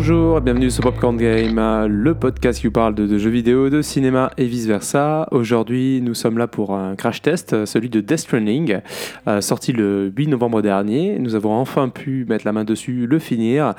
Bonjour, 0.00 0.40
bienvenue 0.40 0.70
sur 0.70 0.84
Popcorn 0.84 1.16
Game, 1.16 1.56
le 1.88 2.14
podcast 2.14 2.60
qui 2.60 2.68
vous 2.68 2.72
parle 2.72 2.94
de, 2.94 3.18
jeux 3.18 3.30
vidéo, 3.30 3.68
de 3.68 3.82
cinéma 3.82 4.30
et 4.38 4.44
vice 4.44 4.66
versa. 4.66 5.26
Aujourd'hui, 5.32 6.00
nous 6.00 6.14
sommes 6.14 6.38
là 6.38 6.46
pour 6.46 6.76
un 6.76 6.94
crash 6.94 7.20
test, 7.20 7.64
celui 7.64 7.90
de 7.90 8.00
Death 8.00 8.20
Stranding, 8.20 8.78
euh, 9.26 9.40
sorti 9.40 9.72
le 9.72 10.12
8 10.16 10.28
novembre 10.28 10.62
dernier. 10.62 11.18
Nous 11.18 11.34
avons 11.34 11.52
enfin 11.52 11.88
pu 11.88 12.24
mettre 12.28 12.46
la 12.46 12.52
main 12.52 12.62
dessus, 12.62 13.08
le 13.08 13.18
finir, 13.18 13.74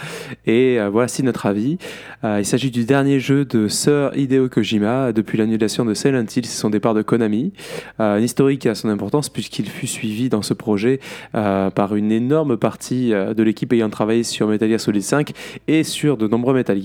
et 0.45 0.77
euh, 0.77 0.89
voici 0.89 1.23
notre 1.23 1.45
avis. 1.45 1.77
Euh, 2.25 2.39
il 2.39 2.45
s'agit 2.45 2.69
du 2.69 2.83
dernier 2.83 3.21
jeu 3.21 3.45
de 3.45 3.69
Sir 3.69 4.11
Hideo 4.13 4.49
Kojima 4.49 5.13
depuis 5.13 5.37
l'annulation 5.37 5.85
de 5.85 5.93
Silent 5.93 6.25
Hill 6.35 6.43
et 6.43 6.47
son 6.47 6.69
départ 6.69 6.95
de 6.95 7.01
Konami. 7.01 7.53
un 7.97 8.19
historique 8.19 8.59
qui 8.63 8.67
a 8.67 8.75
son 8.75 8.89
importance 8.89 9.29
puisqu'il 9.29 9.69
fut 9.69 9.87
suivi 9.87 10.27
dans 10.27 10.41
ce 10.41 10.53
projet 10.53 10.99
par 11.31 11.95
une 11.95 12.11
énorme 12.11 12.57
partie 12.57 13.11
de 13.11 13.41
l'équipe 13.41 13.71
ayant 13.71 13.89
travaillé 13.89 14.23
sur 14.23 14.49
Metal 14.49 14.67
Gear 14.67 14.81
Solid 14.81 15.01
5 15.01 15.31
et 15.69 15.85
sur 15.85 16.08
de 16.17 16.27
nombreux 16.27 16.53
Metal. 16.53 16.79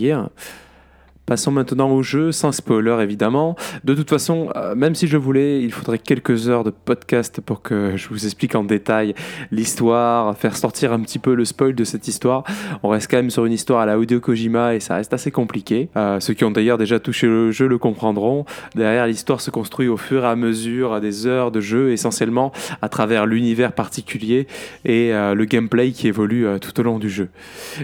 Passons 1.27 1.51
maintenant 1.51 1.91
au 1.91 2.02
jeu, 2.02 2.33
sans 2.33 2.52
spoiler 2.52 2.98
évidemment. 3.01 3.56
De 3.83 3.95
toute 3.95 4.10
façon, 4.10 4.50
euh, 4.56 4.74
même 4.74 4.95
si 4.95 5.06
je 5.06 5.16
voulais, 5.16 5.62
il 5.62 5.73
faudrait 5.73 5.98
quelques 5.98 6.50
heures 6.50 6.64
de 6.64 6.70
podcast 6.70 7.41
pour 7.41 7.62
que 7.62 7.97
je 7.97 8.09
vous 8.10 8.27
explique 8.27 8.55
en 8.55 8.62
détail 8.62 9.14
l'histoire, 9.50 10.37
faire 10.37 10.55
sortir 10.55 10.92
un 10.92 11.00
petit 11.00 11.19
peu 11.19 11.34
le 11.34 11.47
spoil 11.47 11.74
de 11.74 11.84
cette 11.84 12.09
histoire. 12.09 12.45
On 12.83 12.91
reste 12.91 13.11
quand 13.11 13.16
même 13.16 13.31
sur 13.31 13.47
une 13.47 13.55
histoire 13.55 13.81
à 13.81 13.86
la 13.86 13.97
Hideo 13.97 14.20
Kojima 14.20 14.75
et 14.75 14.81
ça 14.81 14.97
reste 14.97 15.14
assez 15.14 15.31
compliqué. 15.31 15.88
Euh, 15.97 16.20
ceux 16.20 16.34
qui 16.34 16.44
ont 16.44 16.50
d'ailleurs 16.50 16.77
déjà 16.77 17.00
touché 17.00 17.27
le 17.27 17.53
jeu 17.53 17.69
le 17.69 17.78
comprendront. 17.78 18.44
Derrière, 18.75 19.06
l'histoire 19.06 19.41
se 19.41 19.50
construit 19.50 19.88
au 19.88 19.97
fur 19.97 20.25
et 20.25 20.28
à 20.28 20.36
mesure 20.36 21.00
des 21.00 21.27
heures 21.27 21.50
de 21.50 21.61
jeu, 21.61 21.91
essentiellement 21.91 22.53
à 22.83 22.91
travers 22.91 23.25
l'univers 23.25 23.72
particulier 23.72 24.47
et 24.84 25.14
euh, 25.14 25.34
le 25.34 25.47
gameplay 25.47 25.92
qui 25.92 26.06
évolue 26.06 26.47
tout 26.61 26.78
au 26.78 26.83
long 26.83 26.98
du 26.98 27.09
jeu. 27.09 27.31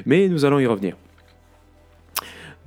Mais 0.05 0.29
nous 0.29 0.45
allons 0.45 0.59
y 0.59 0.67
revenir. 0.67 0.95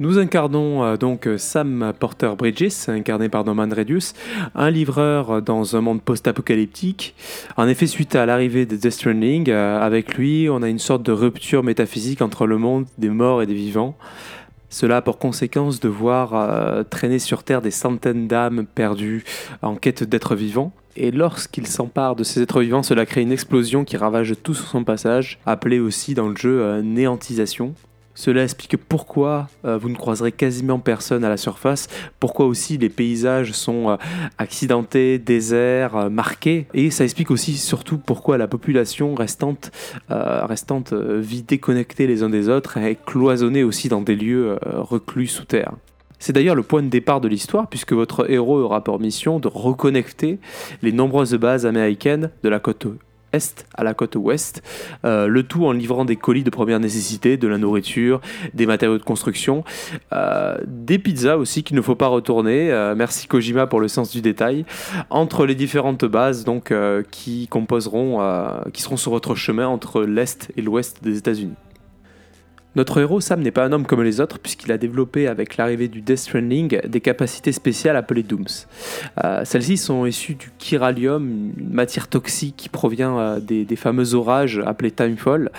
Nous 0.04 0.20
incarnons 0.20 0.84
euh, 0.84 0.98
donc 0.98 1.30
Sam 1.38 1.94
Porter 1.98 2.34
Bridges, 2.38 2.90
incarné 2.90 3.30
par 3.30 3.46
Norman 3.46 3.70
Redius, 3.74 4.14
un 4.54 4.70
livreur 4.70 5.42
dans 5.42 5.78
un 5.78 5.82
monde 5.82 6.02
post-apocalyptique. 6.02 7.16
En 7.56 7.70
effet, 7.70 7.88
suite 7.88 8.14
à 8.14 8.26
l'arrivée 8.26 8.66
de 8.66 8.76
Death 8.76 8.92
Stranding, 8.92 9.50
euh, 9.50 9.80
avec 9.80 10.16
lui, 10.16 10.50
on 10.50 10.62
a 10.62 10.68
une 10.68 10.78
sorte 10.78 11.04
de 11.04 11.14
rupture 11.14 11.64
métaphysique 11.64 12.22
entre 12.22 12.48
le 12.48 12.58
monde 12.58 12.86
des 12.98 13.08
morts 13.08 13.42
et 13.42 13.46
des 13.46 13.54
vivants. 13.54 13.96
Cela 14.70 14.98
a 14.98 15.02
pour 15.02 15.20
conséquence 15.20 15.80
de 15.80 15.88
voir 15.88 16.34
euh, 16.34 16.84
traîner 16.84 17.18
sur 17.18 17.44
Terre 17.44 17.62
des 17.62 17.72
centaines 17.72 18.28
d'âmes 18.28 18.66
perdues 18.66 19.24
en 19.62 19.78
quête 19.78 20.04
d'êtres 20.04 20.36
vivants. 20.36 20.74
Et 20.98 21.12
lorsqu'il 21.12 21.66
s'empare 21.66 22.18
de 22.18 22.26
ces 22.26 22.42
êtres 22.42 22.60
vivants, 22.60 22.84
cela 22.84 23.06
crée 23.06 23.22
une 23.22 23.32
explosion 23.32 23.86
qui 23.86 23.96
ravage 23.96 24.34
tout 24.44 24.54
sur 24.54 24.68
son 24.68 24.84
passage, 24.84 25.40
appelée 25.46 25.80
aussi 25.80 26.14
dans 26.14 26.28
le 26.28 26.36
jeu 26.36 26.82
néantisation. 26.82 27.74
Cela 28.16 28.44
explique 28.44 28.78
pourquoi 28.78 29.48
euh, 29.66 29.78
vous 29.78 29.90
ne 29.90 29.96
croiserez 29.96 30.32
quasiment 30.32 30.80
personne 30.80 31.24
à 31.24 31.30
la 31.30 31.38
surface, 31.38 31.88
pourquoi 32.20 32.46
aussi 32.46 32.78
les 32.78 32.90
paysages 32.90 33.54
sont 33.54 33.90
euh, 33.90 33.96
accidentés, 34.38 35.18
déserts, 35.18 35.96
euh, 35.96 36.10
marqués, 36.10 36.68
et 36.74 36.92
ça 36.92 37.04
explique 37.04 37.32
aussi 37.32 37.58
surtout 37.58 37.98
pourquoi 37.98 38.38
la 38.38 38.48
population 38.48 39.16
restante, 39.16 39.72
restante 40.10 40.94
vit 40.94 41.44
déconnectée 41.44 42.08
les 42.08 42.24
uns 42.24 42.30
des 42.30 42.50
autres 42.50 42.78
et 42.78 42.98
cloisonnée 43.06 43.64
aussi 43.64 43.90
dans 43.90 44.02
des 44.02 44.16
lieux 44.16 44.58
reclus 44.64 45.28
sous 45.28 45.46
terre. 45.46 45.74
C'est 46.20 46.34
d'ailleurs 46.34 46.56
le 46.56 46.64
point 46.64 46.82
de 46.82 46.88
départ 46.88 47.22
de 47.22 47.28
l'histoire, 47.28 47.68
puisque 47.68 47.94
votre 47.94 48.30
héros 48.32 48.60
aura 48.60 48.84
pour 48.84 49.00
mission 49.00 49.40
de 49.40 49.48
reconnecter 49.48 50.40
les 50.82 50.92
nombreuses 50.92 51.36
bases 51.36 51.66
américaines 51.66 52.32
de 52.44 52.50
la 52.50 52.60
côte 52.60 52.88
est 53.34 53.66
à 53.74 53.84
la 53.84 53.94
côte 53.94 54.16
ouest, 54.16 54.62
euh, 55.04 55.28
le 55.28 55.44
tout 55.44 55.66
en 55.66 55.72
livrant 55.72 56.06
des 56.06 56.16
colis 56.16 56.44
de 56.44 56.50
première 56.50 56.80
nécessité, 56.80 57.38
de 57.38 57.48
la 57.48 57.58
nourriture, 57.58 58.22
des 58.54 58.66
matériaux 58.66 58.98
de 58.98 59.04
construction, 59.04 59.64
euh, 60.14 60.58
des 60.66 61.00
pizzas 61.00 61.38
aussi 61.38 61.64
qu'il 61.64 61.76
ne 61.76 61.82
faut 61.82 61.96
pas 61.96 62.08
retourner. 62.08 62.72
Euh, 62.72 62.96
merci 62.96 63.28
Kojima 63.28 63.68
pour 63.68 63.80
le 63.80 63.88
sens 63.88 64.12
du 64.12 64.22
détail. 64.22 64.66
Entre 65.10 65.46
les 65.46 65.56
différentes 65.56 66.06
bases 66.06 66.44
donc 66.44 66.74
qui 67.12 67.48
composeront, 67.48 68.20
qui 68.72 68.82
seront 68.82 68.98
sur 68.98 69.12
votre 69.12 69.36
chemin 69.36 69.68
entre 69.68 70.04
l'est 70.04 70.52
et 70.56 70.62
l'ouest 70.62 71.04
des 71.04 71.18
États-Unis. 71.18 71.56
Notre 72.76 73.00
héros 73.00 73.22
Sam 73.22 73.42
n'est 73.42 73.52
pas 73.52 73.66
un 73.66 73.72
homme 73.72 73.86
comme 73.86 74.02
les 74.02 74.20
autres 74.20 74.40
puisqu'il 74.40 74.72
a 74.72 74.80
développé 74.80 75.28
avec 75.28 75.58
l'arrivée 75.58 75.88
du 75.88 76.02
Death 76.02 76.18
Stranding 76.18 76.80
des 76.88 77.02
capacités 77.02 77.52
spéciales 77.52 77.96
appelées 77.96 78.24
Dooms. 78.24 78.46
Euh, 79.24 79.46
celles-ci 79.46 79.78
sont 79.78 80.08
issues 80.08 80.34
du 80.34 80.52
chiralium, 80.58 81.54
une 81.58 81.74
matière 81.74 82.08
toxique 82.08 82.56
qui 82.58 82.70
provient 82.70 83.20
euh, 83.20 83.40
des, 83.40 83.76
fameux 83.76 84.16
orages 84.16 84.62
appelés 84.66 84.92
Timefall. 84.92 85.52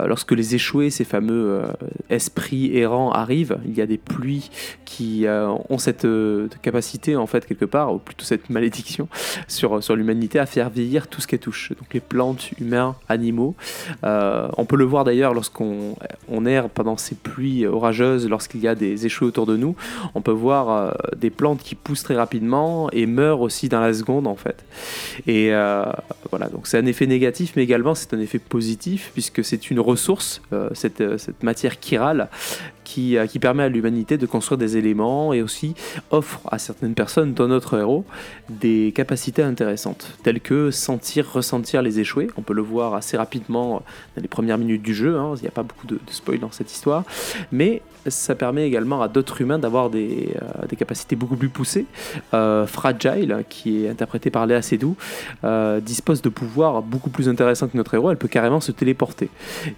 Euh, 0.00 0.06
lorsque 0.06 0.32
les 0.32 0.54
échoués, 0.54 0.90
ces 0.90 1.04
fameux 1.04 1.62
esprits 2.10 2.76
errants 2.76 3.10
arrivent, 3.10 3.58
il 3.64 3.76
y 3.76 3.80
a 3.80 3.86
des 3.86 3.98
pluies 3.98 4.50
qui 4.84 5.26
ont 5.26 5.78
cette 5.78 6.06
capacité 6.60 7.16
en 7.16 7.26
fait 7.26 7.46
quelque 7.46 7.64
part, 7.64 7.94
ou 7.94 7.98
plutôt 7.98 8.24
cette 8.24 8.50
malédiction 8.50 9.08
sur, 9.48 9.82
sur 9.82 9.96
l'humanité 9.96 10.38
à 10.38 10.46
faire 10.46 10.70
vieillir 10.70 11.08
tout 11.08 11.20
ce 11.20 11.26
qu'elle 11.26 11.38
touche. 11.38 11.70
Donc 11.70 11.94
les 11.94 12.00
plantes, 12.00 12.50
humains, 12.60 12.94
animaux. 13.08 13.54
on 14.02 14.64
peut 14.66 14.76
le 14.76 14.84
voir 14.84 15.04
d'ailleurs 15.04 15.34
lorsqu'on 15.34 15.96
on 16.28 16.46
est 16.46 16.51
pendant 16.60 16.96
ces 16.96 17.14
pluies 17.14 17.66
orageuses, 17.66 18.28
lorsqu'il 18.28 18.60
y 18.60 18.68
a 18.68 18.74
des 18.74 19.06
échoués 19.06 19.26
autour 19.26 19.46
de 19.46 19.56
nous, 19.56 19.74
on 20.14 20.20
peut 20.20 20.30
voir 20.30 20.70
euh, 20.70 20.90
des 21.16 21.30
plantes 21.30 21.62
qui 21.62 21.74
poussent 21.74 22.02
très 22.02 22.16
rapidement 22.16 22.90
et 22.90 23.06
meurent 23.06 23.40
aussi 23.40 23.68
dans 23.68 23.80
la 23.80 23.92
seconde 23.94 24.26
en 24.26 24.36
fait. 24.36 24.64
Et 25.26 25.52
euh, 25.52 25.84
voilà, 26.30 26.48
donc 26.48 26.66
c'est 26.66 26.78
un 26.78 26.86
effet 26.86 27.06
négatif, 27.06 27.52
mais 27.56 27.62
également 27.62 27.94
c'est 27.94 28.14
un 28.14 28.20
effet 28.20 28.38
positif 28.38 29.10
puisque 29.12 29.44
c'est 29.44 29.70
une 29.70 29.80
ressource, 29.80 30.42
euh, 30.52 30.70
cette, 30.74 31.02
matière 31.42 31.76
chirale 31.80 32.28
qui, 32.84 33.16
qui, 33.28 33.38
permet 33.38 33.62
à 33.62 33.68
l'humanité 33.68 34.18
de 34.18 34.26
construire 34.26 34.58
des 34.58 34.76
éléments 34.76 35.32
et 35.32 35.42
aussi 35.42 35.74
offre 36.10 36.40
à 36.50 36.58
certaines 36.58 36.94
personnes, 36.94 37.32
dont 37.32 37.48
notre 37.48 37.78
héros, 37.78 38.04
des 38.50 38.92
capacités 38.94 39.42
intéressantes, 39.42 40.18
telles 40.22 40.40
que 40.40 40.70
sentir, 40.70 41.32
ressentir 41.32 41.82
les 41.82 42.00
échoués. 42.00 42.28
On 42.36 42.42
peut 42.42 42.54
le 42.54 42.62
voir 42.62 42.94
assez 42.94 43.16
rapidement 43.16 43.82
dans 44.16 44.22
les 44.22 44.28
premières 44.28 44.58
minutes 44.58 44.82
du 44.82 44.94
jeu, 44.94 45.16
hein. 45.18 45.34
il 45.36 45.42
n'y 45.42 45.48
a 45.48 45.52
pas 45.52 45.62
beaucoup 45.62 45.86
de, 45.86 45.94
de 45.94 46.10
spoil 46.10 46.41
dans 46.42 46.52
cette 46.52 46.70
histoire, 46.70 47.04
mais 47.50 47.80
ça 48.06 48.34
permet 48.34 48.66
également 48.66 49.00
à 49.02 49.08
d'autres 49.08 49.40
humains 49.40 49.58
d'avoir 49.58 49.90
des, 49.90 50.34
euh, 50.42 50.76
capacités 50.76 51.16
beaucoup 51.16 51.36
plus 51.36 51.48
poussées. 51.48 51.86
Euh, 52.34 52.66
Fragile, 52.66 53.44
qui 53.48 53.84
est 53.84 53.88
interprété 53.88 54.30
par 54.30 54.46
Léa 54.46 54.62
Seydoux, 54.62 54.96
euh, 55.44 55.80
dispose 55.80 56.22
de 56.22 56.28
pouvoirs 56.28 56.82
beaucoup 56.82 57.10
plus 57.10 57.28
intéressants 57.28 57.68
que 57.68 57.76
notre 57.76 57.94
héros, 57.94 58.10
elle 58.10 58.16
peut 58.16 58.28
carrément 58.28 58.60
se 58.60 58.72
téléporter. 58.72 59.30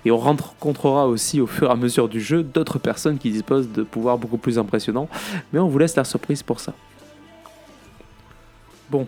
Et 0.05 0.11
on 0.11 0.19
rencontrera 0.19 1.07
aussi 1.07 1.41
au 1.41 1.47
fur 1.47 1.69
et 1.69 1.73
à 1.73 1.77
mesure 1.77 2.09
du 2.09 2.21
jeu 2.21 2.43
d'autres 2.43 2.79
personnes 2.79 3.19
qui 3.19 3.31
disposent 3.31 3.71
de 3.71 3.83
pouvoirs 3.83 4.19
beaucoup 4.19 4.39
plus 4.39 4.59
impressionnants, 4.59 5.09
mais 5.53 5.59
on 5.59 5.69
vous 5.69 5.79
laisse 5.79 5.97
la 5.97 6.05
surprise 6.05 6.43
pour 6.43 6.61
ça. 6.61 6.73
Bon, 8.91 9.07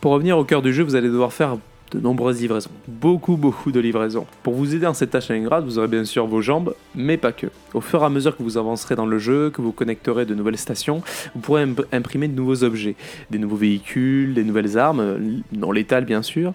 pour 0.00 0.12
revenir 0.12 0.38
au 0.38 0.44
cœur 0.44 0.62
du 0.62 0.72
jeu, 0.72 0.82
vous 0.82 0.94
allez 0.94 1.08
devoir 1.08 1.32
faire 1.32 1.56
de 1.90 2.00
nombreuses 2.00 2.40
livraisons. 2.40 2.70
Beaucoup, 2.88 3.36
beaucoup 3.36 3.72
de 3.72 3.80
livraisons. 3.80 4.26
Pour 4.42 4.54
vous 4.54 4.74
aider 4.74 4.84
dans 4.84 4.94
cette 4.94 5.10
tâche 5.10 5.30
ingrate, 5.30 5.64
vous 5.64 5.78
aurez 5.78 5.88
bien 5.88 6.04
sûr 6.04 6.26
vos 6.26 6.40
jambes, 6.40 6.74
mais 6.94 7.16
pas 7.16 7.32
que. 7.32 7.46
Au 7.74 7.80
fur 7.80 8.02
et 8.02 8.04
à 8.04 8.08
mesure 8.08 8.36
que 8.36 8.42
vous 8.42 8.58
avancerez 8.58 8.96
dans 8.96 9.06
le 9.06 9.18
jeu, 9.18 9.50
que 9.50 9.62
vous 9.62 9.72
connecterez 9.72 10.26
de 10.26 10.34
nouvelles 10.34 10.58
stations, 10.58 11.02
vous 11.34 11.40
pourrez 11.40 11.66
imprimer 11.92 12.28
de 12.28 12.34
nouveaux 12.34 12.64
objets, 12.64 12.96
des 13.30 13.38
nouveaux 13.38 13.56
véhicules, 13.56 14.34
des 14.34 14.44
nouvelles 14.44 14.78
armes, 14.78 15.18
non 15.52 15.72
létales 15.72 16.04
bien 16.04 16.22
sûr. 16.22 16.52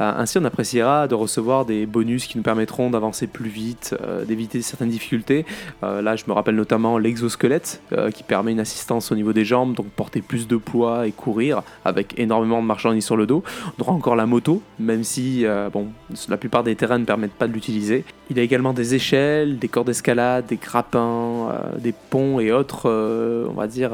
Euh, 0.00 0.12
ainsi, 0.16 0.38
on 0.38 0.44
appréciera 0.44 1.08
de 1.08 1.14
recevoir 1.14 1.64
des 1.64 1.86
bonus 1.86 2.26
qui 2.26 2.36
nous 2.36 2.42
permettront 2.42 2.90
d'avancer 2.90 3.26
plus 3.26 3.48
vite, 3.48 3.94
euh, 4.00 4.24
d'éviter 4.24 4.62
certaines 4.62 4.90
difficultés. 4.90 5.44
Euh, 5.82 6.02
là, 6.02 6.16
je 6.16 6.24
me 6.26 6.32
rappelle 6.32 6.56
notamment 6.56 6.98
l'exosquelette 6.98 7.80
qui 8.14 8.22
permet 8.22 8.52
une 8.52 8.60
assistance 8.60 9.12
au 9.12 9.14
niveau 9.14 9.32
des 9.32 9.44
jambes, 9.44 9.74
donc 9.74 9.86
porter 9.86 10.20
plus 10.20 10.46
de 10.48 10.56
poids 10.56 11.06
et 11.06 11.12
courir 11.12 11.62
avec 11.84 12.18
énormément 12.18 12.60
de 12.60 12.66
marchandises 12.66 13.04
sur 13.04 13.16
le 13.16 13.26
dos. 13.26 13.42
On 13.78 13.82
aura 13.82 13.92
encore 13.92 14.16
la 14.16 14.26
moto 14.26 14.62
même 14.78 15.04
si 15.04 15.46
euh, 15.46 15.70
bon, 15.70 15.88
la 16.28 16.36
plupart 16.36 16.64
des 16.64 16.74
terrains 16.76 16.98
ne 16.98 17.04
permettent 17.04 17.34
pas 17.34 17.46
de 17.46 17.52
l'utiliser. 17.52 18.04
Il 18.30 18.38
a 18.38 18.42
également 18.42 18.72
des 18.72 18.94
échelles, 18.94 19.58
des 19.58 19.68
corps 19.68 19.84
d'escalade, 19.84 20.46
des 20.46 20.56
grappins, 20.56 21.50
euh, 21.50 21.78
des 21.78 21.92
ponts 21.92 22.40
et 22.40 22.52
autres, 22.52 22.88
euh, 22.88 23.46
on 23.48 23.54
va 23.54 23.66
dire, 23.66 23.92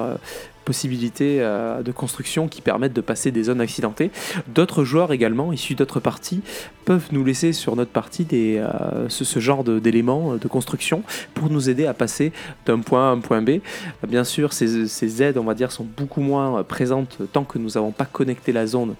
possibilités 0.65 1.39
euh, 1.41 1.83
de 1.83 1.93
construction 1.93 2.49
qui 2.49 2.61
permettent 2.61 2.93
de 2.93 3.01
passer 3.01 3.31
des 3.31 3.45
zones 3.45 3.61
accidentées. 3.61 4.11
D'autres 4.49 4.85
joueurs 4.85 5.13
également, 5.13 5.53
issus 5.53 5.75
d'autres 5.75 6.01
parties, 6.01 6.43
peuvent 6.85 7.09
nous 7.13 7.25
laisser 7.25 7.53
sur 7.53 7.77
notre 7.77 7.91
partie 7.91 8.27
euh, 8.33 9.09
ce, 9.09 9.41
genre 9.41 9.65
d'éléments 9.65 10.37
de, 10.37 10.49
construction 10.49 11.03
pour 11.35 11.51
nous 11.51 11.71
aider 11.71 11.87
à 11.87 11.95
passer 11.95 12.33
d'un 12.67 12.81
point 12.81 13.09
A 13.09 13.11
à 13.11 13.13
un 13.13 13.19
point 13.19 13.43
B. 13.43 13.61
Bien 14.07 14.25
sûr, 14.25 14.53
ces, 14.53 14.89
ces, 14.89 15.23
aides, 15.23 15.39
on 15.39 15.45
va 15.45 15.55
dire, 15.55 15.73
sont 15.73 15.87
beaucoup 15.97 16.21
moins 16.21 16.63
présentes 16.65 17.19
tant 17.33 17.45
que 17.45 17.59
nous 17.59 17.71
n'avons 17.71 17.93
pas 17.93 18.07
connecté 18.07 18.53
la 18.53 18.67
zone, 18.67 18.95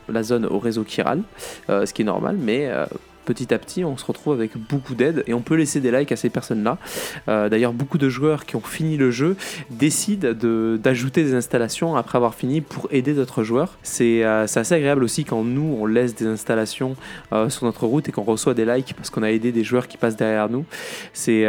au 0.51 0.59
réseau 0.59 0.85
chiral, 0.85 1.23
euh, 1.69 1.87
ce 1.87 1.93
qui 1.93 2.03
est 2.03 2.05
normal, 2.05 2.37
mais 2.39 2.71
petit 3.31 3.55
à 3.55 3.59
petit, 3.61 3.85
on 3.85 3.97
se 3.97 4.05
retrouve 4.05 4.35
avec 4.35 4.57
beaucoup 4.57 4.97
d'aide 4.97 5.23
et 5.29 5.35
on 5.35 5.41
peut 5.41 5.55
laisser 5.55 5.79
des 5.79 5.93
likes 5.93 6.11
à 6.11 6.17
ces 6.17 6.31
personnes-là. 6.31 6.79
Euh, 7.29 7.49
d'ailleurs, 7.49 7.73
beaucoup 7.73 7.97
de 7.97 8.09
joueurs 8.09 8.45
qui 8.45 8.57
ont 8.57 8.61
fini 8.61 8.97
le 8.97 9.13
jeu 9.13 9.37
décident 9.71 10.33
d'ajouter 10.77 11.23
des 11.23 11.35
installations 11.35 11.95
après 11.95 12.17
avoir 12.17 12.35
fini 12.35 12.61
pour 12.61 12.89
aider 12.91 13.15
d'autres 13.15 13.45
joueurs. 13.45 13.79
C'est 13.85 14.25
euh, 14.25 14.47
assez 14.53 14.75
agréable 14.75 15.05
aussi 15.05 15.25
quand 15.25 15.45
nous, 15.45 15.77
on 15.81 15.87
laisse 15.87 16.17
des 16.17 16.27
installations 16.27 16.97
euh, 17.33 17.49
sur 17.51 17.67
notre 17.67 17.87
route 17.87 18.09
et 18.09 18.13
qu'on 18.13 18.25
reçoit 18.25 18.55
des 18.55 18.65
likes 18.65 18.95
parce 18.97 19.11
qu'on 19.11 19.23
a 19.23 19.31
aidé 19.31 19.53
des 19.53 19.63
joueurs 19.63 19.87
qui 19.87 19.97
passent 19.97 20.17
derrière 20.17 20.49
nous. 20.49 20.65
C'est 21.13 21.45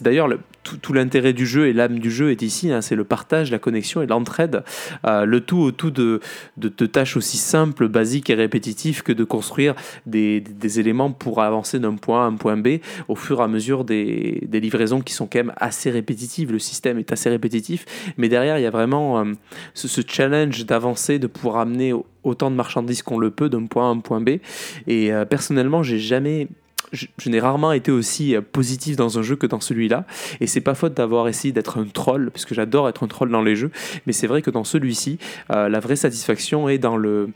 d'ailleurs 0.00 0.28
tout, 0.64 0.92
l'intérêt 0.92 1.32
du 1.32 1.46
jeu 1.46 1.68
et 1.68 1.72
l'âme 1.72 1.98
du 1.98 2.10
jeu 2.10 2.30
est 2.30 2.42
ici, 2.42 2.72
hein, 2.72 2.80
c'est 2.80 2.94
le 2.94 3.04
partage, 3.04 3.50
la 3.50 3.58
connexion 3.58 4.02
et 4.02 4.06
l'entraide. 4.06 4.64
Euh, 5.06 5.24
le 5.24 5.40
tout 5.40 5.58
autour 5.58 5.90
de, 5.90 6.20
de, 6.56 6.86
tâches 6.86 7.16
aussi 7.16 7.36
simples, 7.36 7.88
basiques 7.88 8.30
et 8.30 8.34
répétitives 8.34 9.02
que 9.02 9.12
de 9.12 9.24
construire 9.24 9.74
des, 10.06 10.40
des 10.40 10.80
éléments 10.80 11.12
pour 11.12 11.42
avancer 11.42 11.78
d'un 11.78 11.94
point 11.94 12.22
A 12.22 12.24
à 12.24 12.26
un 12.28 12.34
point 12.34 12.56
B 12.56 12.78
au 13.08 13.16
fur 13.16 13.40
et 13.40 13.42
à 13.42 13.48
mesure 13.48 13.84
des, 13.84 14.40
des, 14.46 14.60
livraisons 14.60 15.00
qui 15.00 15.12
sont 15.12 15.26
quand 15.26 15.38
même 15.38 15.52
assez 15.56 15.90
répétitives. 15.90 16.52
Le 16.52 16.58
système 16.58 16.98
est 16.98 17.12
assez 17.12 17.28
répétitif, 17.28 17.84
mais 18.16 18.28
derrière, 18.28 18.58
il 18.58 18.62
y 18.62 18.66
a 18.66 18.70
vraiment 18.70 19.20
euh, 19.20 19.32
ce, 19.74 20.00
challenge 20.06 20.64
d'avancer, 20.64 21.18
de 21.18 21.26
pouvoir 21.26 21.58
amener 21.58 21.92
autant 22.22 22.50
de 22.50 22.56
marchandises 22.56 23.02
qu'on 23.02 23.18
le 23.18 23.30
peut 23.30 23.48
d'un 23.48 23.66
point 23.66 23.84
A 23.84 23.88
à 23.88 23.90
un 23.90 23.98
point 23.98 24.20
B. 24.20 24.38
Et 24.86 25.12
euh, 25.12 25.24
personnellement, 25.24 25.82
j'ai 25.82 25.98
jamais 25.98 26.48
je, 26.94 27.28
n'ai 27.28 27.40
rarement 27.40 27.72
été 27.72 27.90
aussi 27.90 28.34
euh, 28.34 28.40
positif 28.40 28.96
dans 28.96 29.18
un 29.18 29.22
jeu 29.22 29.36
que 29.36 29.46
dans 29.46 29.60
celui-là. 29.60 30.06
Et 30.40 30.46
c'est 30.46 30.60
pas 30.60 30.74
faute 30.74 30.94
d'avoir 30.94 31.28
essayé 31.28 31.52
d'être 31.52 31.78
un 31.78 31.84
troll, 31.84 32.30
puisque 32.30 32.54
j'adore 32.54 32.88
être 32.88 33.02
un 33.02 33.08
troll 33.08 33.30
dans 33.30 33.42
les 33.42 33.56
jeux. 33.56 33.70
Mais 34.06 34.12
c'est 34.12 34.26
vrai 34.26 34.42
que 34.42 34.50
dans 34.50 34.64
celui-ci, 34.64 35.18
euh, 35.50 35.68
la 35.68 35.80
vraie 35.80 35.96
satisfaction 35.96 36.68
est 36.68 36.78
dans 36.78 36.96
le 36.96 37.30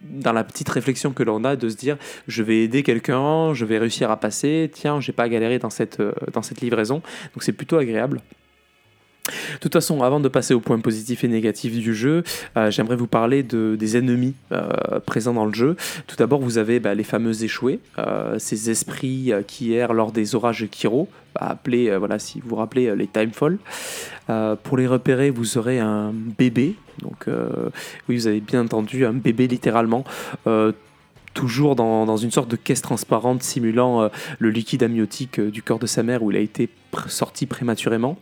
dans 0.00 0.32
la 0.32 0.44
petite 0.44 0.68
réflexion 0.70 1.12
que 1.12 1.22
l'on 1.22 1.44
a 1.44 1.56
de 1.56 1.68
se 1.68 1.76
dire 1.76 1.98
je 2.26 2.42
vais 2.42 2.64
aider 2.64 2.82
quelqu'un, 2.82 3.52
je 3.52 3.66
vais 3.66 3.78
réussir 3.78 4.10
à 4.10 4.18
passer, 4.18 4.70
tiens, 4.72 4.98
j'ai 4.98 5.12
pas 5.12 5.28
galéré 5.28 5.58
dans 5.58 5.68
cette, 5.68 6.00
euh, 6.00 6.12
dans 6.32 6.42
cette 6.42 6.62
livraison. 6.62 7.02
Donc 7.34 7.42
c'est 7.42 7.52
plutôt 7.52 7.76
agréable. 7.76 8.22
De 9.54 9.58
toute 9.60 9.72
façon, 9.72 10.02
avant 10.02 10.20
de 10.20 10.28
passer 10.28 10.54
aux 10.54 10.60
points 10.60 10.78
positifs 10.80 11.24
et 11.24 11.28
négatifs 11.28 11.76
du 11.78 11.94
jeu, 11.94 12.22
euh, 12.56 12.70
j'aimerais 12.70 12.96
vous 12.96 13.06
parler 13.06 13.42
de, 13.42 13.76
des 13.78 13.96
ennemis 13.96 14.34
euh, 14.52 15.00
présents 15.04 15.34
dans 15.34 15.46
le 15.46 15.54
jeu. 15.54 15.76
Tout 16.06 16.16
d'abord, 16.16 16.40
vous 16.40 16.58
avez 16.58 16.80
bah, 16.80 16.94
les 16.94 17.04
fameux 17.04 17.44
échoués, 17.44 17.80
euh, 17.98 18.38
ces 18.38 18.70
esprits 18.70 19.32
qui 19.46 19.74
errent 19.74 19.94
lors 19.94 20.12
des 20.12 20.34
orages 20.34 20.66
Kiro, 20.70 21.08
appelés, 21.34 21.96
voilà, 21.96 22.18
si 22.18 22.40
vous 22.40 22.50
vous 22.50 22.56
rappelez, 22.56 22.94
les 22.96 23.06
Timefall. 23.06 23.58
pour 24.62 24.76
les 24.76 24.86
repérer, 24.86 25.30
vous 25.30 25.58
aurez 25.58 25.78
un 25.78 26.12
bébé. 26.12 26.74
Donc, 27.02 27.26
oui, 28.08 28.16
vous 28.16 28.26
avez 28.26 28.40
bien 28.40 28.62
entendu, 28.62 29.06
un 29.06 29.12
bébé 29.12 29.46
littéralement 29.46 30.04
toujours 31.32 31.76
dans, 31.76 32.16
une 32.16 32.32
sorte 32.32 32.50
de 32.50 32.56
caisse 32.56 32.82
transparente 32.82 33.42
simulant 33.42 34.10
le 34.38 34.50
liquide 34.50 34.82
amniotique 34.82 35.40
du 35.40 35.62
corps 35.62 35.78
de 35.78 35.86
sa 35.86 36.02
mère 36.02 36.22
où 36.22 36.30
il 36.32 36.36
a 36.36 36.40
été 36.40 36.68
sorti 37.08 37.46
prématurément. 37.46 38.16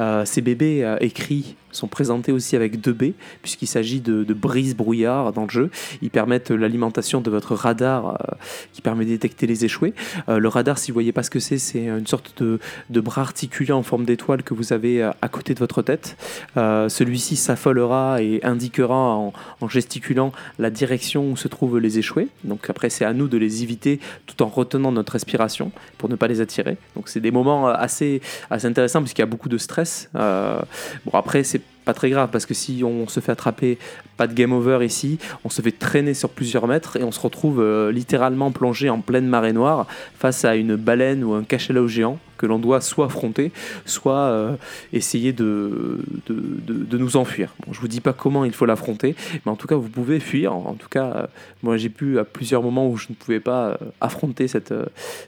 Euh, 0.00 0.24
ces 0.24 0.40
bébés 0.40 0.84
euh, 0.84 0.96
écrits 1.00 1.56
sont 1.70 1.86
présentés 1.86 2.32
aussi 2.32 2.56
avec 2.56 2.80
deux 2.80 2.92
B, 2.92 3.12
puisqu'il 3.42 3.66
s'agit 3.66 4.00
de, 4.00 4.24
de 4.24 4.34
brise-brouillard 4.34 5.32
dans 5.32 5.44
le 5.44 5.50
jeu. 5.50 5.70
Ils 6.00 6.10
permettent 6.10 6.50
l'alimentation 6.50 7.20
de 7.20 7.30
votre 7.30 7.54
radar 7.54 8.08
euh, 8.08 8.34
qui 8.72 8.80
permet 8.80 9.04
de 9.04 9.10
détecter 9.10 9.46
les 9.46 9.64
échoués. 9.64 9.92
le 10.28 10.48
radar, 10.48 10.78
si 10.78 10.90
vous 10.90 10.94
voyez 10.94 11.12
pas 11.12 11.22
ce 11.22 11.30
que 11.30 11.40
c'est, 11.40 11.58
c'est 11.58 11.86
une 11.86 12.06
sorte 12.06 12.42
de, 12.42 12.58
de, 12.90 13.00
bras 13.00 13.20
articulé 13.20 13.72
en 13.72 13.82
forme 13.82 14.04
d'étoile 14.04 14.42
que 14.42 14.54
vous 14.54 14.72
avez 14.72 15.02
à 15.02 15.28
côté 15.28 15.54
de 15.54 15.58
votre 15.58 15.82
tête. 15.82 16.16
Celui-ci 16.56 17.36
s'affolera 17.36 18.22
et 18.22 18.40
indiquera 18.44 19.16
en, 19.16 19.32
en, 19.60 19.68
gesticulant 19.68 20.32
la 20.58 20.70
direction 20.70 21.30
où 21.30 21.36
se 21.36 21.48
trouvent 21.48 21.78
les 21.78 21.98
échoués. 21.98 22.28
Donc 22.44 22.70
après, 22.70 22.88
c'est 22.90 23.04
à 23.04 23.12
nous 23.12 23.28
de 23.28 23.36
les 23.36 23.62
éviter 23.62 24.00
tout 24.26 24.42
en 24.42 24.48
retenant 24.48 24.90
notre 24.90 25.12
respiration 25.12 25.70
pour 25.98 26.08
ne 26.08 26.16
pas 26.16 26.28
les 26.28 26.40
attirer. 26.40 26.78
Donc 26.96 27.08
c'est 27.08 27.20
des 27.20 27.30
moments 27.30 27.68
assez 27.68 28.07
assez, 28.50 28.66
intéressant 28.66 29.00
puisqu'il 29.00 29.22
y 29.22 29.24
a 29.24 29.26
beaucoup 29.26 29.48
de 29.48 29.58
stress. 29.58 30.08
Euh, 30.16 30.60
bon, 31.04 31.18
après, 31.18 31.44
c'est 31.44 31.62
pas 31.84 31.94
très 31.94 32.10
grave 32.10 32.28
parce 32.30 32.46
que 32.46 32.54
si 32.54 32.82
on 32.84 33.08
se 33.08 33.20
fait 33.20 33.32
attraper, 33.32 33.78
pas 34.16 34.26
de 34.26 34.34
game 34.34 34.52
over 34.52 34.84
ici, 34.84 35.18
on 35.44 35.50
se 35.50 35.62
fait 35.62 35.72
traîner 35.72 36.14
sur 36.14 36.30
plusieurs 36.30 36.66
mètres 36.66 36.96
et 36.96 37.04
on 37.04 37.12
se 37.12 37.20
retrouve 37.20 37.60
euh, 37.60 37.90
littéralement 37.92 38.50
plongé 38.50 38.90
en 38.90 39.00
pleine 39.00 39.26
marée 39.26 39.52
noire 39.52 39.86
face 40.18 40.44
à 40.44 40.56
une 40.56 40.76
baleine 40.76 41.24
ou 41.24 41.32
un 41.32 41.44
cachalot 41.44 41.88
géant 41.88 42.18
que 42.38 42.46
l'on 42.46 42.58
doit 42.58 42.80
soit 42.80 43.06
affronter, 43.06 43.52
soit 43.84 44.14
euh, 44.14 44.56
essayer 44.92 45.32
de, 45.34 45.98
de, 46.28 46.96
nous 46.98 47.16
enfuir. 47.16 47.54
Bon, 47.66 47.72
je 47.72 47.80
vous 47.80 47.88
dis 47.88 48.00
pas 48.00 48.12
comment 48.12 48.44
il 48.44 48.52
faut 48.52 48.66
l'affronter, 48.66 49.14
mais 49.44 49.52
en 49.52 49.56
tout 49.56 49.66
cas, 49.66 49.76
vous 49.76 49.88
pouvez 49.88 50.20
fuir. 50.20 50.54
En, 50.54 50.74
tout 50.74 50.88
cas, 50.88 51.04
euh, 51.04 51.26
moi 51.62 51.76
j'ai 51.76 51.90
pu 51.90 52.18
à 52.18 52.24
plusieurs 52.24 52.62
moments 52.62 52.88
où 52.88 52.96
je 52.96 53.06
ne 53.10 53.14
pouvais 53.14 53.40
pas 53.40 53.68
euh, 53.68 53.76
affronter 54.00 54.48
cette, 54.48 54.72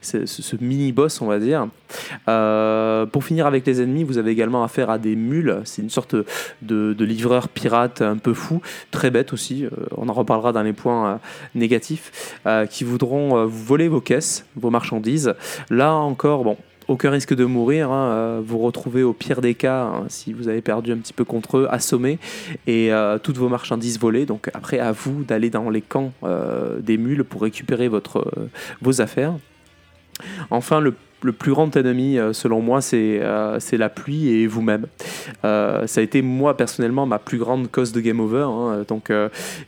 ce, 0.01 0.57
mini-boss, 0.61 1.21
on 1.21 1.27
va 1.27 1.39
dire. 1.39 1.69
pour 3.12 3.25
finir 3.25 3.47
avec 3.47 3.67
les 3.67 3.83
ennemis, 3.83 4.05
vous 4.05 4.19
avez 4.19 4.31
également 4.31 4.65
affaire 4.65 4.91
à 4.91 4.99
des 4.99 5.17
mules. 5.17 5.61
C'est 5.65 5.83
une 5.83 5.91
sorte 5.91 6.15
de, 6.62 6.95
de 6.95 7.05
livreur 7.05 7.49
pirate 7.49 8.03
un 8.03 8.17
peu 8.17 8.35
fou, 8.35 8.62
très 8.91 9.11
bête 9.11 9.33
aussi. 9.33 9.67
on 9.97 10.09
en 10.09 10.12
reparlera 10.12 10.53
dans 10.53 10.62
les 10.62 10.73
points 10.73 11.21
négatifs, 11.55 12.37
qui 12.71 12.85
voudront 12.85 13.47
vous 13.47 13.65
voler 13.65 13.89
vos 13.89 14.01
caisses, 14.01 14.47
vos 14.57 14.71
marchandises. 14.71 15.35
Là 15.71 15.95
encore, 15.95 16.45
bon, 16.45 16.57
aucun 16.91 17.11
risque 17.11 17.35
de 17.35 17.45
mourir. 17.45 17.91
Hein, 17.91 18.11
euh, 18.11 18.43
vous 18.45 18.59
retrouvez 18.59 19.03
au 19.05 19.13
pire 19.13 19.41
des 19.41 19.55
cas, 19.55 19.85
hein, 19.85 20.05
si 20.09 20.33
vous 20.33 20.49
avez 20.49 20.61
perdu 20.61 20.93
un 20.93 20.97
petit 20.97 21.13
peu 21.13 21.25
contre 21.25 21.59
eux, 21.59 21.69
assommés 21.71 22.19
et 22.67 22.93
euh, 22.93 23.19
toutes 23.19 23.39
vos 23.39 23.49
marchandises 23.49 23.99
volées. 23.99 24.27
Donc 24.27 24.51
après, 24.55 24.81
à 24.81 24.91
vous 24.91 25.23
d'aller 25.23 25.51
dans 25.51 25.71
les 25.71 25.83
camps 25.83 26.13
euh, 26.25 26.81
des 26.81 26.99
mules 26.99 27.23
pour 27.25 27.43
récupérer 27.43 27.87
votre, 27.87 28.33
vos 28.83 29.01
affaires. 29.01 29.35
Enfin, 30.51 30.81
le 30.81 30.95
le 31.23 31.33
plus 31.33 31.53
grand 31.53 31.75
ennemi, 31.77 32.19
euh, 32.19 32.33
selon 32.33 32.61
moi, 32.61 32.81
c'est 32.81 33.21
euh, 33.21 33.61
c'est 33.61 33.77
la 33.77 33.89
pluie 33.89 34.29
et 34.29 34.47
vous-même. 34.47 34.87
Euh, 35.45 35.87
ça 35.87 36.01
a 36.01 36.05
été, 36.05 36.23
moi, 36.23 36.57
personnellement, 36.57 37.07
ma 37.07 37.19
plus 37.19 37.39
grande 37.39 37.71
cause 37.71 37.93
de 37.93 38.01
game 38.01 38.21
over. 38.21 38.47
Hein. 38.49 38.85
Donc, 38.89 39.13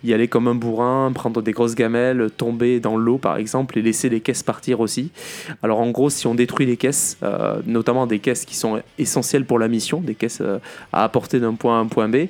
y 0.05 0.13
aller 0.13 0.29
comme 0.29 0.49
un 0.49 0.55
bourrin, 0.55 1.11
prendre 1.15 1.43
des 1.43 1.53
grosses 1.53 1.75
gamelles, 1.75 2.31
tomber 2.37 2.81
dans 2.81 2.97
l'eau, 2.97 3.19
par 3.19 3.37
exemple, 3.37 3.79
et 3.79 3.83
laisser 3.83 4.09
les 4.09 4.21
caisses 4.21 4.43
partir 4.43 4.81
aussi. 4.81 5.11
Alors, 5.63 5.81
en 5.81 5.91
gros, 5.91 6.11
si 6.11 6.27
on 6.27 6.35
détruit 6.35 6.67
les 6.67 6.77
caisses, 6.77 7.19
notamment 7.67 8.07
des 8.07 8.19
caisses 8.19 8.45
qui 8.45 8.57
sont 8.57 8.81
essentielles 8.99 9.45
pour 9.45 9.59
la 9.59 9.69
mission, 9.69 10.01
des 10.01 10.15
caisses 10.15 10.43
à 10.93 11.05
apporter 11.05 11.41
d'un 11.41 11.55
point 11.55 11.79
à 11.79 11.81
un 11.81 11.87
point 11.87 12.09
B, 12.09 12.27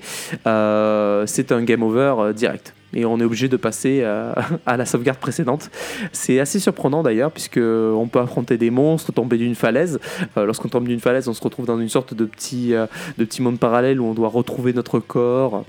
c'est 1.26 1.52
un 1.52 1.62
game 1.62 1.82
over 1.82 2.32
direct 2.34 2.74
et 2.94 3.04
on 3.04 3.18
est 3.20 3.24
obligé 3.24 3.48
de 3.48 3.56
passer 3.56 4.00
euh, 4.02 4.32
à 4.66 4.76
la 4.76 4.86
sauvegarde 4.86 5.18
précédente. 5.18 5.70
C'est 6.12 6.40
assez 6.40 6.58
surprenant 6.58 7.02
d'ailleurs, 7.02 7.32
puisque 7.32 7.58
on 7.58 8.08
peut 8.08 8.20
affronter 8.20 8.58
des 8.58 8.70
monstres, 8.70 9.12
tomber 9.12 9.38
d'une 9.38 9.54
falaise. 9.54 9.98
Euh, 10.36 10.44
lorsqu'on 10.44 10.68
tombe 10.68 10.86
d'une 10.86 11.00
falaise, 11.00 11.28
on 11.28 11.34
se 11.34 11.42
retrouve 11.42 11.66
dans 11.66 11.80
une 11.80 11.88
sorte 11.88 12.14
de 12.14 12.24
petit, 12.24 12.74
euh, 12.74 12.86
de 13.18 13.24
petit 13.24 13.42
monde 13.42 13.58
parallèle 13.58 14.00
où 14.00 14.04
on 14.04 14.14
doit 14.14 14.28
retrouver 14.28 14.72
notre 14.72 14.98
corps 14.98 15.64